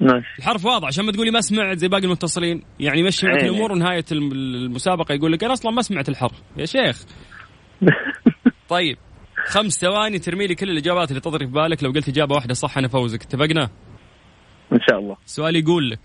ماشي 0.00 0.26
الحرف 0.38 0.64
واضح 0.64 0.86
عشان 0.86 1.04
ما 1.04 1.12
تقولي 1.12 1.30
ما 1.30 1.40
سمعت 1.40 1.78
زي 1.78 1.88
باقي 1.88 2.04
المتصلين. 2.04 2.62
يعني 2.80 3.02
مشي 3.02 3.26
معك. 3.26 3.42
الأمور 3.42 3.72
ونهايه 3.72 4.04
الم- 4.12 4.32
المسابقة 4.32 5.14
يقول 5.14 5.32
لك 5.32 5.44
أنا 5.44 5.52
أصلا 5.52 5.72
ما 5.72 5.82
سمعت 5.82 6.08
الحرف. 6.08 6.42
يا 6.56 6.66
شيخ. 6.66 7.04
طيب. 8.68 8.98
خمس 9.46 9.80
ثواني 9.80 10.18
ترمي 10.18 10.46
لي 10.46 10.54
كل 10.54 10.70
الإجابات 10.70 11.10
اللي 11.10 11.20
تضرب 11.20 11.46
في 11.46 11.52
بالك. 11.52 11.82
لو 11.82 11.90
قلت 11.90 12.08
إجابة 12.08 12.34
واحدة 12.34 12.54
صح 12.54 12.78
أنا 12.78 12.88
فوزك. 12.88 13.22
اتفقنا؟ 13.22 13.70
إن 14.72 14.78
شاء 14.90 14.98
الله. 14.98 15.16
السؤال 15.26 15.56
يقول 15.56 15.90
لك 15.90 16.00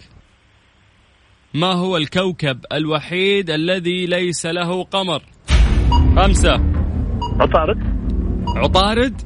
ما 1.53 1.73
هو 1.73 1.97
الكوكب 1.97 2.65
الوحيد 2.73 3.49
الذي 3.49 4.05
ليس 4.05 4.45
له 4.45 4.83
قمر؟ 4.83 5.21
خمسة. 6.15 6.53
عطارد. 7.39 7.77
عطارد؟ 8.57 9.21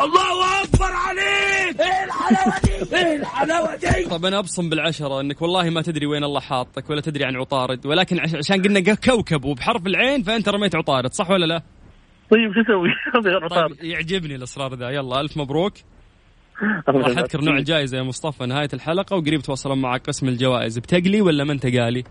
الله 0.00 0.62
أكبر 0.64 0.86
عليك! 0.92 1.80
إيه 1.80 2.04
الحلاوة 2.04 2.60
دي؟ 2.64 2.96
إيه 2.96 3.16
الحلاوة 3.20 3.76
دي؟ 3.76 4.08
طب 4.10 4.24
أنا 4.24 4.38
أبصم 4.38 4.68
بالعشرة 4.70 5.20
إنك 5.20 5.42
والله 5.42 5.70
ما 5.70 5.82
تدري 5.82 6.06
وين 6.06 6.24
الله 6.24 6.40
حاطك 6.40 6.90
ولا 6.90 7.00
تدري 7.00 7.24
عن 7.24 7.36
عطارد 7.36 7.86
ولكن 7.86 8.20
عش- 8.20 8.34
عشان 8.34 8.62
قلنا 8.62 8.94
كوكب 8.94 9.44
وبحرف 9.44 9.86
العين 9.86 10.22
فأنت 10.22 10.48
رميت 10.48 10.74
عطارد 10.74 11.12
صح 11.14 11.30
ولا 11.30 11.46
لا؟ 11.46 11.62
طيب 12.30 12.52
شو 12.54 12.60
أسوي؟ 12.60 12.88
هذا 13.14 13.30
غير 13.30 13.44
عطارد. 13.44 13.74
طيب 13.74 13.84
يعجبني 13.84 14.34
الإصرار 14.34 14.74
ذا. 14.74 14.90
يلا 14.90 15.20
ألف 15.20 15.36
مبروك. 15.36 15.72
راح 16.88 17.18
أذكر 17.18 17.40
نوع 17.40 17.56
الجائزه 17.56 17.98
يا 17.98 18.02
مصطفى 18.02 18.46
نهاية 18.46 18.68
الحلقة 18.74 19.16
وقريب 19.16 19.40
توصلون 19.40 19.80
مع 19.80 19.96
قسم 19.96 20.28
الجوائز. 20.28 20.78
بتقلي 20.78 21.20
ولا 21.20 21.44
ما 21.44 21.52
أنت 21.52 21.66
قالي؟ 21.66 22.04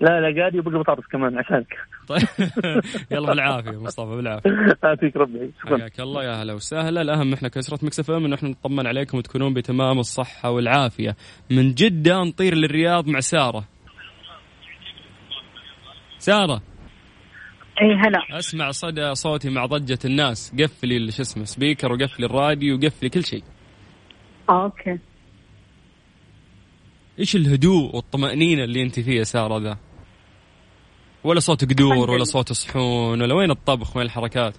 لا 0.00 0.20
لا 0.20 0.40
قاعد 0.40 0.56
وبقى 0.56 0.78
بطاطس 0.78 1.06
كمان 1.12 1.38
عشانك. 1.38 1.66
طيب. 2.08 2.22
يلا 3.12 3.26
بالعافية 3.26 3.82
مصطفى 3.82 4.16
بالعافية. 4.16 4.50
يعطيك 4.84 5.16
ربي. 5.16 5.52
شكرا. 5.62 5.78
حياك 5.78 6.00
الله 6.00 6.24
يا 6.24 6.42
هلا 6.42 6.52
وسهلا. 6.54 7.02
الأهم 7.02 7.32
إحنا 7.32 7.48
كأسرة 7.48 7.78
Mix 7.84 8.10
FM 8.10 8.24
إنه 8.24 8.34
إحنا 8.34 8.48
نطمن 8.48 8.86
عليكم 8.86 9.18
وتكونون 9.18 9.54
بتمام 9.54 9.98
الصحة 9.98 10.50
والعافية. 10.50 11.16
من 11.50 11.74
جدة 11.74 12.22
نطير 12.22 12.54
للرياض 12.54 13.08
مع 13.08 13.20
سارة. 13.20 13.64
سارة. 16.18 16.62
إي 17.82 17.94
هلا. 17.94 18.38
أسمع 18.38 18.70
صدى 18.70 19.14
صوتي 19.14 19.50
مع 19.50 19.66
ضجة 19.66 19.98
الناس. 20.04 20.54
قفلي 20.60 21.10
شو 21.10 21.22
اسمه 21.22 21.44
speaker 21.44 21.92
وقفلي 21.92 22.26
الراديو 22.26 22.74
وقفلي 22.74 23.08
كل 23.08 23.24
شيء. 23.24 23.42
okay. 24.50 24.98
إيش 27.18 27.36
الهدوء 27.36 27.96
والطمأنينة 27.96 28.64
اللي 28.64 28.82
أنت 28.82 29.00
فيها 29.00 29.22
سارة 29.22 29.58
ذا؟ 29.58 29.78
ولا 31.24 31.40
صوت 31.40 31.64
قدور 31.64 32.10
ولا 32.10 32.24
صوت 32.24 32.52
صحون 32.52 33.22
ولا 33.22 33.34
وين 33.34 33.50
الطبخ 33.50 33.96
وين 33.96 34.06
الحركات؟ 34.06 34.56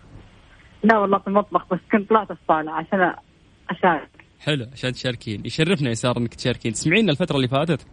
لا 0.84 0.98
والله 0.98 1.20
في 1.20 1.28
المطبخ 1.28 1.66
بس 1.72 1.80
كنت 1.92 2.10
طلعت 2.10 2.32
الصالة 2.32 2.72
عشان 2.72 3.14
أشارك. 3.70 4.10
حلو 4.40 4.66
عشان 4.74 4.92
تشاركين. 4.92 5.46
يشرفنا 5.46 5.90
يا 5.90 5.94
سارة 5.94 6.20
إنك 6.20 6.34
تشاركين. 6.34 6.74
تسمعينا 6.74 7.12
الفترة 7.12 7.36
اللي 7.36 7.48
فاتت؟ 7.48 7.88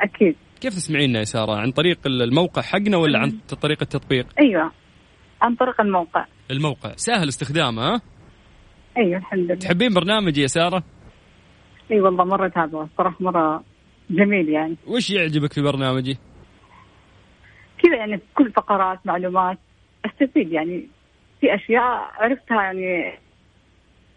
أكيد. 0.00 0.36
كيف 0.60 0.74
تسمعينا 0.74 1.18
يا 1.18 1.24
سارة؟ 1.24 1.56
عن 1.56 1.70
طريق 1.70 1.98
الموقع 2.06 2.62
حقنا 2.62 2.96
ولا 2.96 3.18
عن 3.18 3.30
طريق 3.62 3.78
التطبيق؟ 3.82 4.26
أيوة 4.40 4.72
عن 5.42 5.54
طريق 5.54 5.80
الموقع. 5.80 6.26
الموقع. 6.50 6.92
سهل 6.96 7.28
استخدامه 7.28 7.82
ها؟ 7.82 8.00
أيوة 8.96 9.18
الحمد 9.18 9.38
لله. 9.38 9.54
تحبين 9.54 9.94
برنامجي 9.94 10.42
يا 10.42 10.46
سارة؟ 10.46 10.82
إي 11.90 12.00
والله 12.00 12.24
مرة 12.24 12.48
تابعه 12.48 12.82
الصراحة 12.84 13.16
مرة 13.20 13.64
جميل 14.10 14.48
يعني. 14.48 14.76
وش 14.86 15.10
يعجبك 15.10 15.52
في 15.52 15.60
برنامجي؟ 15.62 16.18
كذا 17.82 17.96
يعني 17.96 18.20
كل 18.34 18.52
فقرات 18.52 19.06
معلومات 19.06 19.58
أستفيد 20.04 20.52
يعني. 20.52 20.88
في 21.40 21.54
أشياء 21.54 22.10
عرفتها 22.20 22.62
يعني 22.62 23.18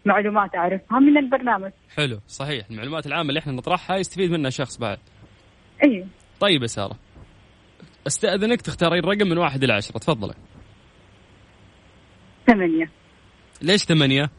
معلومات 0.04 0.54
أعرفها 0.54 0.98
من 0.98 1.18
البرنامج. 1.18 1.70
حلو 1.96 2.20
صحيح. 2.28 2.66
المعلومات 2.70 3.06
العامة 3.06 3.28
اللي 3.28 3.40
إحنا 3.40 3.52
نطرحها 3.52 3.96
يستفيد 3.96 4.30
منها 4.30 4.50
شخص 4.50 4.78
بعد. 4.78 4.98
أيوة 5.84 6.06
طيب 6.40 6.62
يا 6.62 6.66
سارة 6.66 6.96
أستأذنك 8.06 8.60
تختارين 8.62 9.04
رقم 9.04 9.28
من 9.28 9.38
واحد 9.38 9.64
إلى 9.64 9.72
عشرة 9.72 9.98
تفضلي. 9.98 10.34
ثمانية. 12.46 12.90
ليش 13.62 13.84
ثمانية؟ 13.84 14.30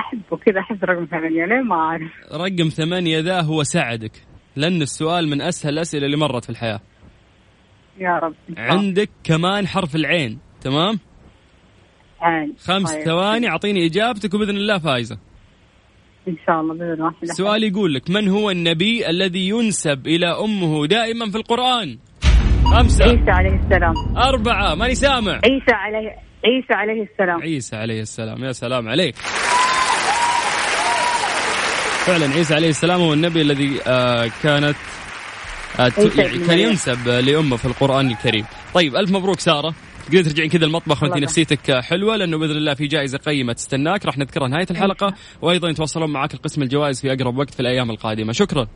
أحبه 0.00 0.36
كذا 0.36 0.60
أحب 0.60 0.84
رقم 0.84 1.04
ثمانية 1.04 1.44
ليه 1.44 1.62
ما 1.62 1.74
أعرف؟ 1.74 2.10
رقم 2.32 2.68
ثمانية 2.68 3.20
ذا 3.20 3.40
هو 3.40 3.62
سعدك 3.62 4.12
لأن 4.56 4.82
السؤال 4.82 5.28
من 5.28 5.42
أسهل 5.42 5.72
الأسئلة 5.72 6.06
اللي 6.06 6.16
مرت 6.16 6.44
في 6.44 6.50
الحياة. 6.50 6.80
يا 7.98 8.18
رب. 8.18 8.34
عندك 8.58 9.10
كمان 9.24 9.66
حرف 9.66 9.96
العين 9.96 10.38
تمام؟ 10.60 10.98
عين 12.20 12.54
خمس 12.58 12.92
طيب. 12.92 13.02
ثواني 13.04 13.48
أعطيني 13.48 13.86
إجابتك 13.86 14.34
وبإذن 14.34 14.56
الله 14.56 14.78
فايزة. 14.78 15.18
إن 16.28 16.36
شاء 16.46 16.60
الله 16.60 16.74
بإذن 16.74 17.02
واحد 17.02 17.22
السؤال 17.22 17.64
يقول 17.64 17.94
لك 17.94 18.10
من 18.10 18.28
هو 18.28 18.50
النبي 18.50 19.10
الذي 19.10 19.48
ينسب 19.48 20.06
إلى 20.06 20.26
أمه 20.26 20.86
دائما 20.86 21.30
في 21.30 21.36
القرآن؟ 21.36 21.98
خمسة. 22.64 23.04
عيسى 23.04 23.30
عليه 23.30 23.60
السلام. 23.60 23.94
أربعة. 24.16 24.74
ماني 24.74 24.94
سامع 24.94 25.32
عيسى 25.32 25.72
عليه 25.72 26.16
عيسى 26.44 26.72
عليه 26.72 27.02
السلام. 27.02 27.42
عيسى 27.42 27.76
عليه 27.76 28.00
السلام. 28.00 28.44
يا 28.44 28.52
سلام 28.52 28.88
عليك. 28.88 29.14
فعلا 32.10 32.34
عيسى 32.34 32.54
عليه 32.54 32.68
السلام 32.68 33.00
هو 33.00 33.12
النبي 33.12 33.42
الذي 33.42 33.80
آه 33.86 34.30
كانت 34.42 34.76
آه 35.80 35.92
يعني 36.16 36.38
كان. 36.38 36.58
ينسب 36.58 37.08
لأمة 37.08 37.56
في 37.56 37.64
القرآن 37.64 38.10
الكريم. 38.10 38.44
طيب 38.74 38.96
ألف 38.96 39.10
مبروك 39.10 39.40
سارة. 39.40 39.74
تقدر 40.06 40.22
ترجعين 40.22 40.50
كذا 40.50 40.64
المطبخ 40.64 41.02
وانت 41.02 41.16
نفسيتك 41.16 41.80
حلوة 41.80 42.16
لأنه 42.16 42.38
بإذن 42.38 42.56
الله 42.56 42.74
في 42.74 42.86
جائزة 42.86 43.18
قيمة 43.18 43.52
تستناك. 43.52 44.06
راح 44.06 44.18
نذكرها 44.18 44.48
نهاية 44.48 44.66
الحلقة 44.70 45.14
وأيضا 45.42 45.68
يتواصلون 45.68 46.10
معك 46.12 46.34
القسم 46.34 46.62
الجوائز 46.62 47.00
في 47.00 47.12
أقرب 47.12 47.38
وقت 47.38 47.54
في 47.54 47.60
الأيام 47.60 47.90
القادمة. 47.90 48.32
شكرا. 48.32 48.66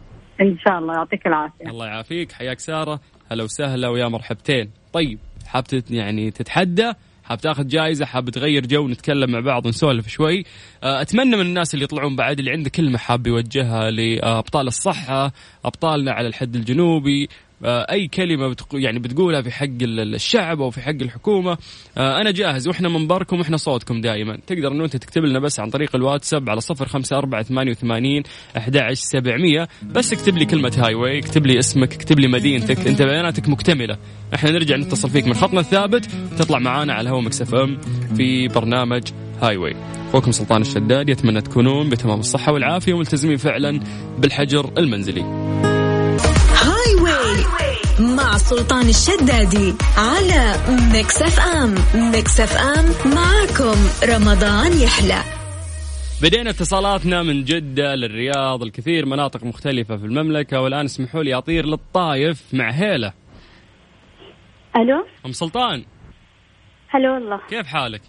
إن 0.40 0.58
شاء 0.58 0.78
الله. 0.78 0.94
يعطيك 0.94 1.26
العافية. 1.26 1.66
الله 1.70 1.86
يعافيك. 1.86 2.32
حياك 2.32 2.60
سارة. 2.60 3.00
هلا 3.30 3.44
وسهلا 3.44 3.88
ويا 3.88 4.08
مرحبتين. 4.08 4.70
طيب 4.92 5.18
حاب 5.46 5.64
تت- 5.64 5.90
يعني 5.90 6.30
تتحدى؟ 6.30 6.92
حاب 7.24 7.40
تاخذ 7.40 7.66
جائزة 7.66 8.04
حاب 8.04 8.30
تغير 8.30 8.66
جو 8.66 8.88
نتكلم 8.88 9.30
مع 9.30 9.40
بعض 9.40 9.66
ونسولف 9.66 10.08
شوي. 10.08 10.44
آه، 10.82 11.00
أتمنى 11.00 11.36
من 11.36 11.46
الناس 11.46 11.74
اللي 11.74 11.84
يطلعون 11.84 12.16
بعد 12.16 12.38
اللي 12.38 12.50
عنده 12.50 12.70
كلمة 12.70 12.98
حاب 12.98 13.26
يوجهها 13.26 13.90
لأبطال 13.90 14.66
الصحة 14.66 15.32
أبطالنا 15.64 16.12
على 16.12 16.28
الحد 16.28 16.56
الجنوبي 16.56 17.28
آه، 17.64 17.86
أي 17.90 18.08
كلمة 18.08 18.48
بتقو 18.48 18.78
يعني 18.78 18.98
بتقولها 18.98 19.42
في 19.42 19.50
حق 19.50 19.64
ال- 19.82 20.14
الشعب 20.14 20.60
أو 20.60 20.70
في 20.70 20.80
حق 20.80 20.90
الحكومة 21.02 21.58
آه، 21.98 22.20
أنا 22.20 22.30
جاهز. 22.30 22.68
وإحنا 22.68 22.88
منبركم 22.88 23.38
وإحنا 23.38 23.56
صوتكم 23.56 24.00
دائما. 24.00 24.38
تقدر 24.46 24.72
أنه 24.72 24.84
أنت 24.84 24.96
تكتب 24.96 25.24
لنا 25.24 25.38
بس 25.38 25.60
عن 25.60 25.70
طريق 25.70 25.96
الواتساب 25.96 26.50
على 26.50 26.60
صفر 26.60 26.88
خمسة 26.88 27.18
أربعة 27.18 27.42
ثمانية 27.42 27.70
وثمانين 27.70 28.22
أحد 28.56 28.76
عشر 28.76 28.94
سبعمية. 28.94 29.68
بس 29.82 30.12
اكتب 30.12 30.36
لي 30.36 30.44
كلمة 30.44 30.72
Highway 30.78 31.18
اكتب 31.18 31.46
لي 31.46 31.58
اسمك 31.58 31.94
اكتب 31.94 32.18
لي 32.18 32.28
مدينتك. 32.28 32.86
أنت 32.86 33.02
بياناتك 33.02 33.48
مكتملة. 33.48 33.98
إحنا 34.34 34.50
نرجع 34.50 34.76
نتصل 34.76 35.10
فيك 35.10 35.26
من 35.26 35.34
خطنا 35.34 35.60
الثابت 35.60 36.08
تطلع 36.38 36.58
معانا 36.58 36.92
على 36.92 37.10
هوا 37.10 37.20
Mix 37.22 37.54
FM 37.54 37.78
في 38.16 38.48
برنامج 38.48 39.02
Highway 39.42 39.76
أخوكم 40.08 40.32
سلطان 40.32 40.60
الشدادي 40.60 41.08
يتمنى 41.08 41.40
تكونون 41.40 41.88
بتمام 41.90 42.20
الصحة 42.20 42.52
والعافية 42.52 42.92
وملتزمين 42.94 43.36
فعلا 43.36 43.80
بالحجر 44.18 44.70
المنزلي. 44.78 45.73
Highway 46.94 48.16
مع 48.16 48.36
سلطان 48.36 48.88
الشدادي 48.88 49.74
على 49.98 50.54
Mix 50.92 51.22
FM 51.22 51.74
Mix 52.10 52.40
FM 52.40 53.12
معاكم. 53.14 53.78
رمضان 54.04 54.72
يحلى. 54.82 55.22
بدينا 56.22 56.50
اتصالاتنا 56.50 57.22
من 57.22 57.44
جدة 57.44 57.94
للرياض. 57.94 58.62
الكثير 58.62 59.06
مناطق 59.06 59.44
مختلفة 59.44 59.96
في 59.96 60.04
المملكة 60.04 60.60
والآن 60.60 60.84
اسمحوا 60.84 61.22
لي 61.22 61.34
أطير 61.34 61.66
للطايف 61.66 62.42
مع 62.52 62.70
هيلة. 62.70 63.12
ألو؟ 64.76 65.06
أم 65.26 65.32
سلطان. 65.32 65.84
هلا 66.88 67.10
والله. 67.12 67.40
كيف 67.48 67.66
حالك؟ 67.66 68.02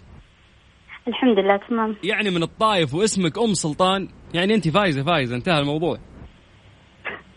الحمد 1.08 1.38
لله 1.38 1.60
تمام. 1.68 1.96
يعني 2.04 2.30
من 2.30 2.42
الطايف 2.42 2.94
واسمك 2.94 3.38
أم 3.38 3.54
سلطان 3.54 4.08
يعني 4.34 4.54
أنت 4.54 4.68
فايزة 4.68 5.02
فايزة 5.02 5.36
انتهى 5.36 5.58
الموضوع. 5.58 5.98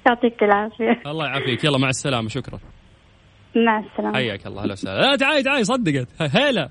يعطيك 0.07 0.43
العافية. 0.43 1.01
الله 1.05 1.25
يعافيك. 1.25 1.63
يلا 1.63 1.77
مع 1.77 1.89
السلامة. 1.89 2.29
شكرا. 2.29 2.59
مع 3.55 3.79
السلامة. 3.79 4.13
حياك 4.13 4.47
الله. 4.47 4.63
هلا 4.63 4.73
وسهلا. 4.73 5.01
لا 5.01 5.15
تعالي 5.15 5.43
تعالي 5.43 5.63
صدقت. 5.63 6.07
هيلا 6.21 6.69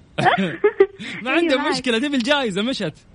ما 1.22 1.30
عنده 1.30 1.56
معك. 1.56 1.70
مشكلة. 1.72 1.98
تبي 1.98 2.16
الجائزة؟ 2.16 2.62
مشت. 2.62 3.06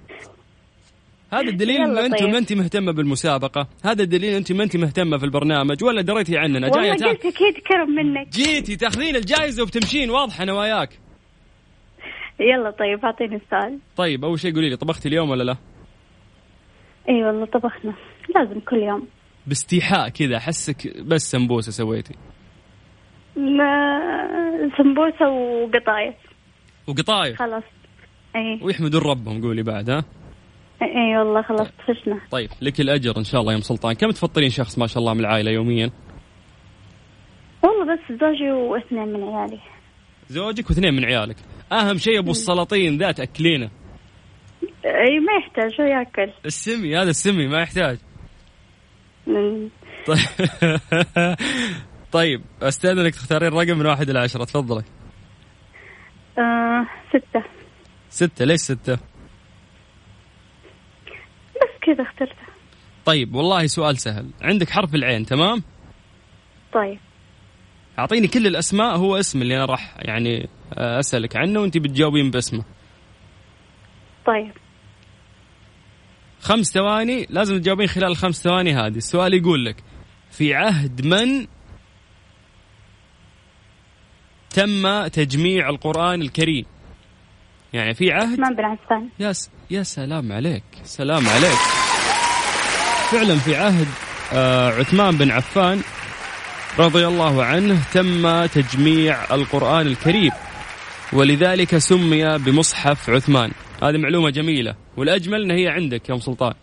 هذا 1.34 1.50
الدليل 1.50 1.82
انه 1.82 2.06
أنت 2.06 2.20
طيب. 2.20 2.30
ما 2.30 2.38
أنت 2.38 2.54
مهتمة 2.54 2.92
بالمسابقة، 2.92 3.68
هذا 3.86 4.04
الدليل 4.04 4.34
أنت 4.36 4.52
ما 4.52 4.64
أنت 4.64 4.78
مهتمة 4.78 5.18
في 5.18 5.24
البرنامج. 5.24 5.84
ولا 5.84 6.02
دريتي 6.02 6.38
عننا؟ 6.38 6.70
جاية 6.70 6.92
والله. 6.92 7.08
قلت 7.10 7.26
أكيد 7.26 7.58
كرم 7.68 7.90
منك. 7.96 8.28
جيتي 8.28 8.76
تاخذين 8.76 9.16
الجائزة 9.16 9.64
وبتمشين 9.64 10.10
واضحة 10.10 10.46
نواياك. 10.46 10.90
يلا 12.40 12.72
طيب 12.72 13.06
أعطيني 13.06 13.36
السؤال. 13.36 13.80
طيب 13.98 14.26
أول 14.26 14.40
شيء 14.40 14.56
قولي 14.56 14.70
لي 14.70 14.76
طبختي 14.76 15.10
اليوم 15.10 15.30
ولا 15.30 15.44
لا؟ 15.44 15.56
إي 17.10 17.24
والله 17.24 17.46
طبخنا. 17.46 17.94
لازم 18.36 18.60
كل 18.60 18.78
يوم. 18.78 19.08
باستيحاء 19.48 20.10
كذا 20.10 20.38
أحسك 20.38 20.98
بس 20.98 21.32
سمبوسة 21.32 21.72
سويتي؟ 21.72 22.14
ما- 23.36 24.70
سمبوسة 24.78 25.30
وقطايف. 25.30 26.16
وقطايف؟ 26.88 27.40
خلاص. 27.40 27.64
اي 28.36 28.60
ويحمدون 28.62 29.02
ربهم 29.02 29.42
قولي 29.42 29.64
بعد 29.64 29.90
ها؟ 29.90 30.04
اي 30.82 31.18
والله 31.18 31.42
خلاص 31.42 31.68
طفشنا 31.68 32.20
طيب 32.32 32.50
لك 32.62 32.82
الأجر 32.82 33.18
إن 33.18 33.24
شاء 33.24 33.42
الله 33.42 33.52
يا 33.52 33.58
أم 33.58 33.62
سلطان، 33.62 33.94
كم 33.94 34.12
تفطرين 34.12 34.50
شخص 34.50 34.78
ما 34.80 34.88
شاء 34.88 35.00
الله 35.00 35.14
من 35.14 35.20
العائلة 35.20 35.52
يوميا؟ 35.52 35.92
والله 37.64 37.94
بس 37.94 38.20
زوجي 38.22 38.52
واثنين 38.52 39.08
من 39.08 39.24
عيالي. 39.24 39.60
زوجك 40.30 40.70
واثنين 40.70 40.94
من 40.94 41.06
عيالك، 41.06 41.36
أهم 41.72 41.98
شيء 41.98 42.20
أبو 42.20 42.32
السلاطين 42.32 42.98
ذا 42.98 43.12
تاكلينه. 43.12 43.70
اي 44.86 45.20
ما 45.20 45.34
يحتاج 45.40 45.82
هو 45.82 45.86
يأكل. 45.86 46.32
السمي 46.46 46.98
هذا 46.98 47.10
السمي 47.10 47.48
ما 47.48 47.62
يحتاج. 47.62 47.98
طيب 47.98 48.13
طيب. 52.12 52.42
استاذنك 52.62 53.16
تختارين 53.16 53.54
رقم 53.54 53.78
من 53.78 53.86
واحد 53.86 54.10
إلى 54.10 54.20
عشرة 54.20 54.44
تفضلي. 54.44 54.84
آه 56.38 56.88
ستة. 57.10 57.44
ستة 58.10 58.46
ليش 58.46 58.60
ستة؟ 58.60 58.94
بس 61.56 61.70
كذا 61.82 62.02
اخترته 62.04 62.54
طيب 63.06 63.36
والله 63.36 63.68
سؤال 63.68 63.98
سهل. 63.98 64.30
عندك 64.42 64.70
حرف 64.70 64.96
العين 64.96 65.26
تمام؟ 65.26 65.64
طيب. 66.74 67.00
أعطيني 68.00 68.28
كل 68.28 68.48
الأسماء 68.48 68.98
هو 68.98 69.16
اسم 69.20 69.42
اللي 69.42 69.58
أنا 69.58 69.66
راح 69.66 69.98
يعني 70.00 70.50
أسألك 70.74 71.36
عنه 71.36 71.60
وانت 71.60 71.78
بتجاوبين 71.78 72.32
باسمه. 72.32 72.64
طيب. 74.26 74.54
خمس 76.44 76.72
ثواني 76.72 77.28
لازم 77.30 77.58
تجاوبين 77.58 77.88
خلال 77.88 78.12
الخمس 78.12 78.42
ثواني 78.42 78.74
هذه. 78.74 78.98
السؤال 78.98 79.34
يقول 79.34 79.66
لك 79.66 79.76
في 80.32 80.54
عهد 80.54 81.06
من 81.06 81.48
تم 84.50 85.08
تجميع 85.08 85.70
القرآن 85.70 86.22
الكريم؟ 86.22 86.66
يعني 87.74 87.94
في 87.94 88.12
عهد؟ 88.12 88.34
عثمان 88.34 88.56
بن 88.56 88.64
عفان. 88.64 89.10
يا 89.72 89.84
سلام 89.84 90.32
عليك 90.32 90.64
سلام 90.84 91.28
عليك. 91.28 91.60
فعلا 93.12 93.36
في 93.36 93.56
عهد 93.56 93.88
آه 94.34 94.70
عثمان 94.70 95.18
بن 95.18 95.32
عفان 95.32 95.82
رضي 96.80 97.08
الله 97.08 97.44
عنه 97.46 97.84
تم 97.94 98.46
تجميع 98.46 99.36
القرآن 99.36 99.88
الكريم 99.88 100.32
ولذلك 101.14 101.78
سمي 101.78 102.38
بمصحف 102.38 103.10
عثمان. 103.10 103.52
هذه 103.84 103.98
معلومة 103.98 104.30
جميلة. 104.30 104.83
والأجمل 104.98 105.42
أن 105.42 105.52
هي 105.52 105.68
عندك 105.68 106.10
يا 106.10 106.14
أم 106.14 106.20
سلطان. 106.20 106.54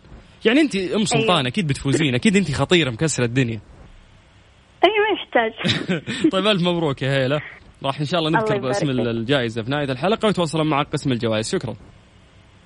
يعني 0.45 0.61
أنت 0.61 0.77
أم 0.77 1.05
سلطان 1.05 1.37
أيوة. 1.37 1.49
أكيد 1.49 1.67
بتفوزين 1.67 2.15
أكيد 2.15 2.37
أنت 2.37 2.53
خطيرة 2.53 2.91
مكسرة 2.91 3.25
الدنيا. 3.25 3.61
اي 4.85 4.91
ما 4.91 5.21
يحتاج. 5.21 5.53
طيب 6.33 6.47
ألف 6.47 6.63
مبروك 6.63 7.03
يا 7.03 7.13
هيلة. 7.13 7.41
راح 7.83 8.01
إن 8.01 8.05
شاء 8.05 8.21
الله 8.21 8.31
نذكر 8.31 8.71
اسم 8.71 8.87
فيك. 8.87 9.07
الجائزة 9.07 9.63
في 9.63 9.71
نهاية 9.71 9.93
الحلقة 9.93 10.29
وتوصل 10.29 10.65
معك 10.67 10.87
قسم 10.87 11.13
الجوائز. 11.13 11.51
شكرا. 11.53 11.75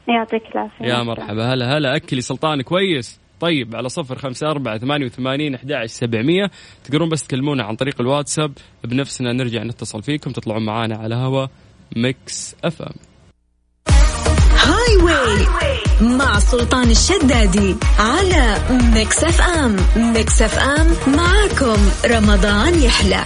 يعطيك 0.09 0.43
العافية. 0.55 0.85
يا 0.85 1.03
مرحبا. 1.03 1.55
هلا 1.55 1.79
هلا. 1.79 1.97
أكلي 1.97 2.21
سلطان 2.21 2.63
كويس. 2.63 3.21
طيب 3.41 3.77
على 3.77 3.89
صفر 3.89 4.19
خمسة 4.19 4.51
أربعة 4.51 4.79
ثمانية 4.79 5.07
وثمانين 5.07 5.55
أحد 5.55 5.85
سبعمية. 5.85 6.51
تقدرون 6.85 7.09
بس 7.09 7.27
تكلمونا 7.27 7.65
عن 7.65 7.77
طريق 7.77 8.01
الواتساب. 8.01 8.53
بنفسنا 8.85 9.33
نرجع 9.33 9.63
نتصل 9.63 10.03
فيكم. 10.03 10.31
تطلعون 10.31 10.65
معانا 10.65 10.97
على 10.97 11.15
هوا 11.15 11.47
Mix 11.97 12.57
FM. 12.65 13.14
Highway 14.85 15.47
مع 16.17 16.39
سلطان 16.39 16.91
الشدادي 16.91 17.77
على 17.99 18.57
Mix 18.95 19.25
FM 19.25 19.77
Mix 19.97 20.43
FM 20.43 20.87
معاكم. 21.17 21.83
رمضان 22.07 22.83
يحلى. 22.83 23.25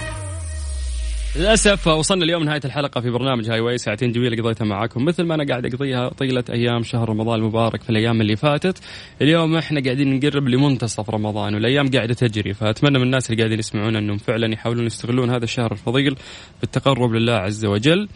للأسف 1.36 1.86
وصلنا 1.86 2.24
اليوم 2.24 2.44
نهايه 2.44 2.60
الحلقة 2.64 3.00
في 3.00 3.10
برنامج 3.10 3.50
Highway 3.50 3.78
ساعتين 3.78 4.12
جميله 4.12 4.42
قضيتها 4.42 4.64
معاكم. 4.64 5.04
مثل 5.04 5.22
ما 5.22 5.34
أنا 5.34 5.44
قاعد 5.48 5.66
أقضيها 5.66 6.08
طيلة 6.08 6.44
أيام 6.50 6.82
شهر 6.82 7.08
رمضان 7.08 7.38
المبارك 7.38 7.82
في 7.82 7.90
الأيام 7.90 8.20
اللي 8.20 8.36
فاتت. 8.36 8.78
اليوم 9.22 9.56
إحنا 9.56 9.80
قاعدين 9.84 10.16
نقرب 10.16 10.48
لمنتصف 10.48 11.10
رمضان 11.10 11.54
والأيام 11.54 11.90
قاعدة 11.90 12.14
تجري. 12.14 12.54
فأتمنى 12.54 12.98
من 12.98 13.04
الناس 13.04 13.30
اللي 13.30 13.42
قاعدين 13.42 13.58
يسمعونا 13.58 13.98
إنهم 13.98 14.18
فعلا 14.18 14.52
يحاولون 14.52 14.86
يستغلون 14.86 15.30
هذا 15.30 15.44
الشهر 15.44 15.72
الفضيل 15.72 16.16
بالتقرب 16.60 17.12
لله 17.12 17.34
عز 17.34 17.64
وجل. 17.64 18.08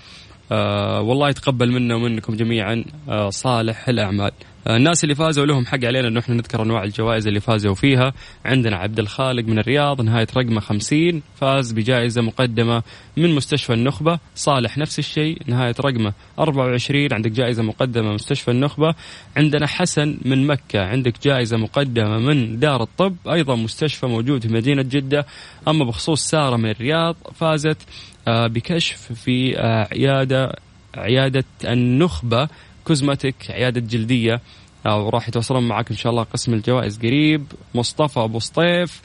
والله 1.01 1.29
يتقبل 1.29 1.73
منا 1.73 1.95
ومنكم 1.95 2.37
جميعا 2.37 2.85
آه 3.09 3.31
صالح 3.31 3.89
الأعمال. 3.89 4.31
آه 4.31 4.52
الناس 4.67 5.05
اللي 5.05 5.15
فازوا 5.15 5.47
لهم 5.47 5.67
حق 5.67 5.85
علينا 5.85 6.09
إنه 6.09 6.21
إحنا 6.21 6.35
نذكر 6.35 6.63
أنواع 6.63 6.85
الجوائز 6.85 7.27
اللي 7.27 7.41
فازوا 7.41 7.75
فيها. 7.75 8.13
عندنا 8.45 8.77
عبد 8.77 8.99
الخالق 8.99 9.45
من 9.45 9.59
الرياض 9.59 10.01
نهاية 10.01 10.27
رقمه 10.37 10.61
50 10.61 11.23
فاز 11.37 11.73
بجائزة 11.73 12.23
مقدمة 12.23 12.83
من 13.17 13.35
مستشفى 13.35 13.73
النخبة. 13.73 14.19
صالح 14.35 14.79
نفس 14.79 14.99
الشيء 14.99 15.39
نهاية 15.47 15.75
رقمه 15.81 16.13
24 16.39 17.13
عندك 17.13 17.31
جائزة 17.31 17.63
مقدمة 17.63 18.09
من 18.09 18.15
مستشفى 18.15 18.51
النخبة. 18.51 18.95
عندنا 19.37 19.67
حسن 19.67 20.19
من 20.25 20.47
مكة 20.47 20.81
عندك 20.81 21.15
جائزة 21.23 21.57
مقدمة 21.57 22.19
من 22.19 22.59
دار 22.59 22.83
الطب 22.83 23.17
أيضا 23.33 23.57
مستشفى 23.57 24.07
موجود 24.07 24.47
في 24.47 24.53
مدينة 24.53 24.83
جدة. 24.83 25.27
أما 25.69 25.85
بخصوص 25.85 26.23
سارة 26.23 26.57
من 26.57 26.71
الرياض 26.71 27.17
فازت 27.35 27.79
آه، 28.29 28.47
بكشف 28.47 29.13
في 29.13 29.59
آه، 29.59 29.89
عيادة 29.93 30.57
عيادة 30.97 31.45
النخبة 31.65 32.49
كوزمتيك 32.85 33.51
عيادة 33.51 33.81
جلدية. 33.81 34.41
أو 34.87 35.09
راح 35.09 35.29
يتواصلون 35.29 35.69
معك 35.69 35.91
إن 35.91 35.97
شاء 35.97 36.11
الله 36.11 36.23
قسم 36.23 36.55
الجوائز 36.55 36.99
قريب. 36.99 37.45
مصطفى 37.75 38.21
أبو 38.21 38.39
سطيف 38.39 39.03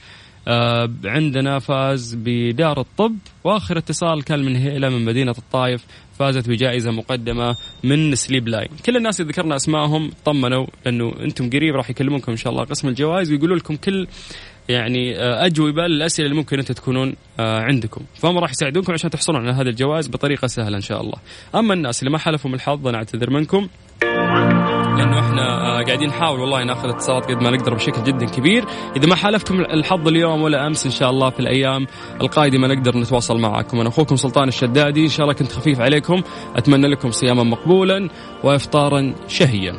آه، 0.48 0.90
عندنا 1.06 1.60
فاز 1.60 2.16
بدار 2.16 2.80
الطب. 2.80 3.16
وآخر 3.44 3.78
اتصال 3.78 4.24
كان 4.24 4.46
من 4.46 4.56
هيلة 4.56 4.90
من 4.90 5.06
مدينة 5.06 5.36
الطايف 5.38 5.86
فازت 6.20 6.50
بجائزة 6.50 6.92
مقدمة 6.92 7.56
من 7.84 8.16
سليب 8.16 8.48
لاين. 8.48 8.70
كل 8.86 8.98
الناس 8.98 9.22
اللي 9.22 9.32
ذكرنا 9.32 9.56
أسمائهم 9.56 10.12
طمنوا 10.26 10.68
لأنه 10.86 11.13
أنتم 11.20 11.50
قريب 11.50 11.76
راح 11.76 11.90
يكلمونكم 11.90 12.32
إن 12.32 12.38
شاء 12.38 12.54
الله 12.54 12.63
قسم 12.63 12.88
الجوائز 12.88 13.32
ويقولوا 13.32 13.56
لكم 13.58 13.76
كل 13.76 14.08
يعني 14.69 15.19
آه، 15.19 15.45
أجوبة 15.45 15.88
للأسئلة 15.88 16.25
اللي 16.25 16.38
ممكن 16.38 16.60
أنتم 16.60 16.73
تكونون 16.73 17.15
آه، 17.39 17.60
عندكم. 17.60 18.01
فهم 18.15 18.38
راح 18.38 18.51
يساعدونكم 18.51 18.93
عشان 18.93 19.10
تحصلون 19.10 19.41
على 19.41 19.51
هذا 19.51 19.69
الجوائز 19.69 20.08
بطريقة 20.08 20.47
سهلة 20.47 20.75
إن 20.75 20.82
شاء 20.82 21.01
الله. 21.01 21.17
أما 21.56 21.73
الناس 21.73 22.03
اللي 22.03 22.12
ما 22.12 22.38
من 22.45 22.53
الحظ 22.53 22.88
أنا 22.88 22.97
أعتذر 22.97 23.30
منكم. 23.30 23.67
لأنه 24.97 25.19
إحنا 25.19 25.80
آه، 25.80 25.84
قاعدين 25.84 26.10
نحاول 26.10 26.39
والله 26.39 26.63
ناخذ 26.63 26.89
اتصالات 26.89 27.25
قد 27.25 27.43
ما 27.43 27.49
نقدر 27.49 27.73
بشكل 27.73 28.03
جدا 28.03 28.25
كبير. 28.25 28.65
إذا 28.95 29.08
ما 29.08 29.15
حالفكم 29.15 29.60
الحظ 29.60 30.08
اليوم 30.08 30.41
ولا 30.41 30.67
أمس 30.67 30.86
إن 30.86 30.91
شاء 30.91 31.10
الله 31.10 31.30
في 31.30 31.39
الأيام 31.39 31.88
القادمة 32.21 32.67
نقدر 32.67 32.97
نتواصل 32.97 33.39
معكم 33.39 33.80
أنا 33.80 33.89
أخوكم 33.89 34.15
سلطان 34.15 34.47
الشدادي. 34.47 35.03
إن 35.03 35.10
شاء 35.10 35.21
الله 35.21 35.34
كنت 35.34 35.51
خفيف 35.51 35.82
عليكم. 35.82 36.21
أتمنى 36.56 36.88
لكم 36.88 37.12
صياما 37.12 37.43
مقبولا 37.43 38.10
وافطارا 38.43 39.15
شهيا. 39.27 39.75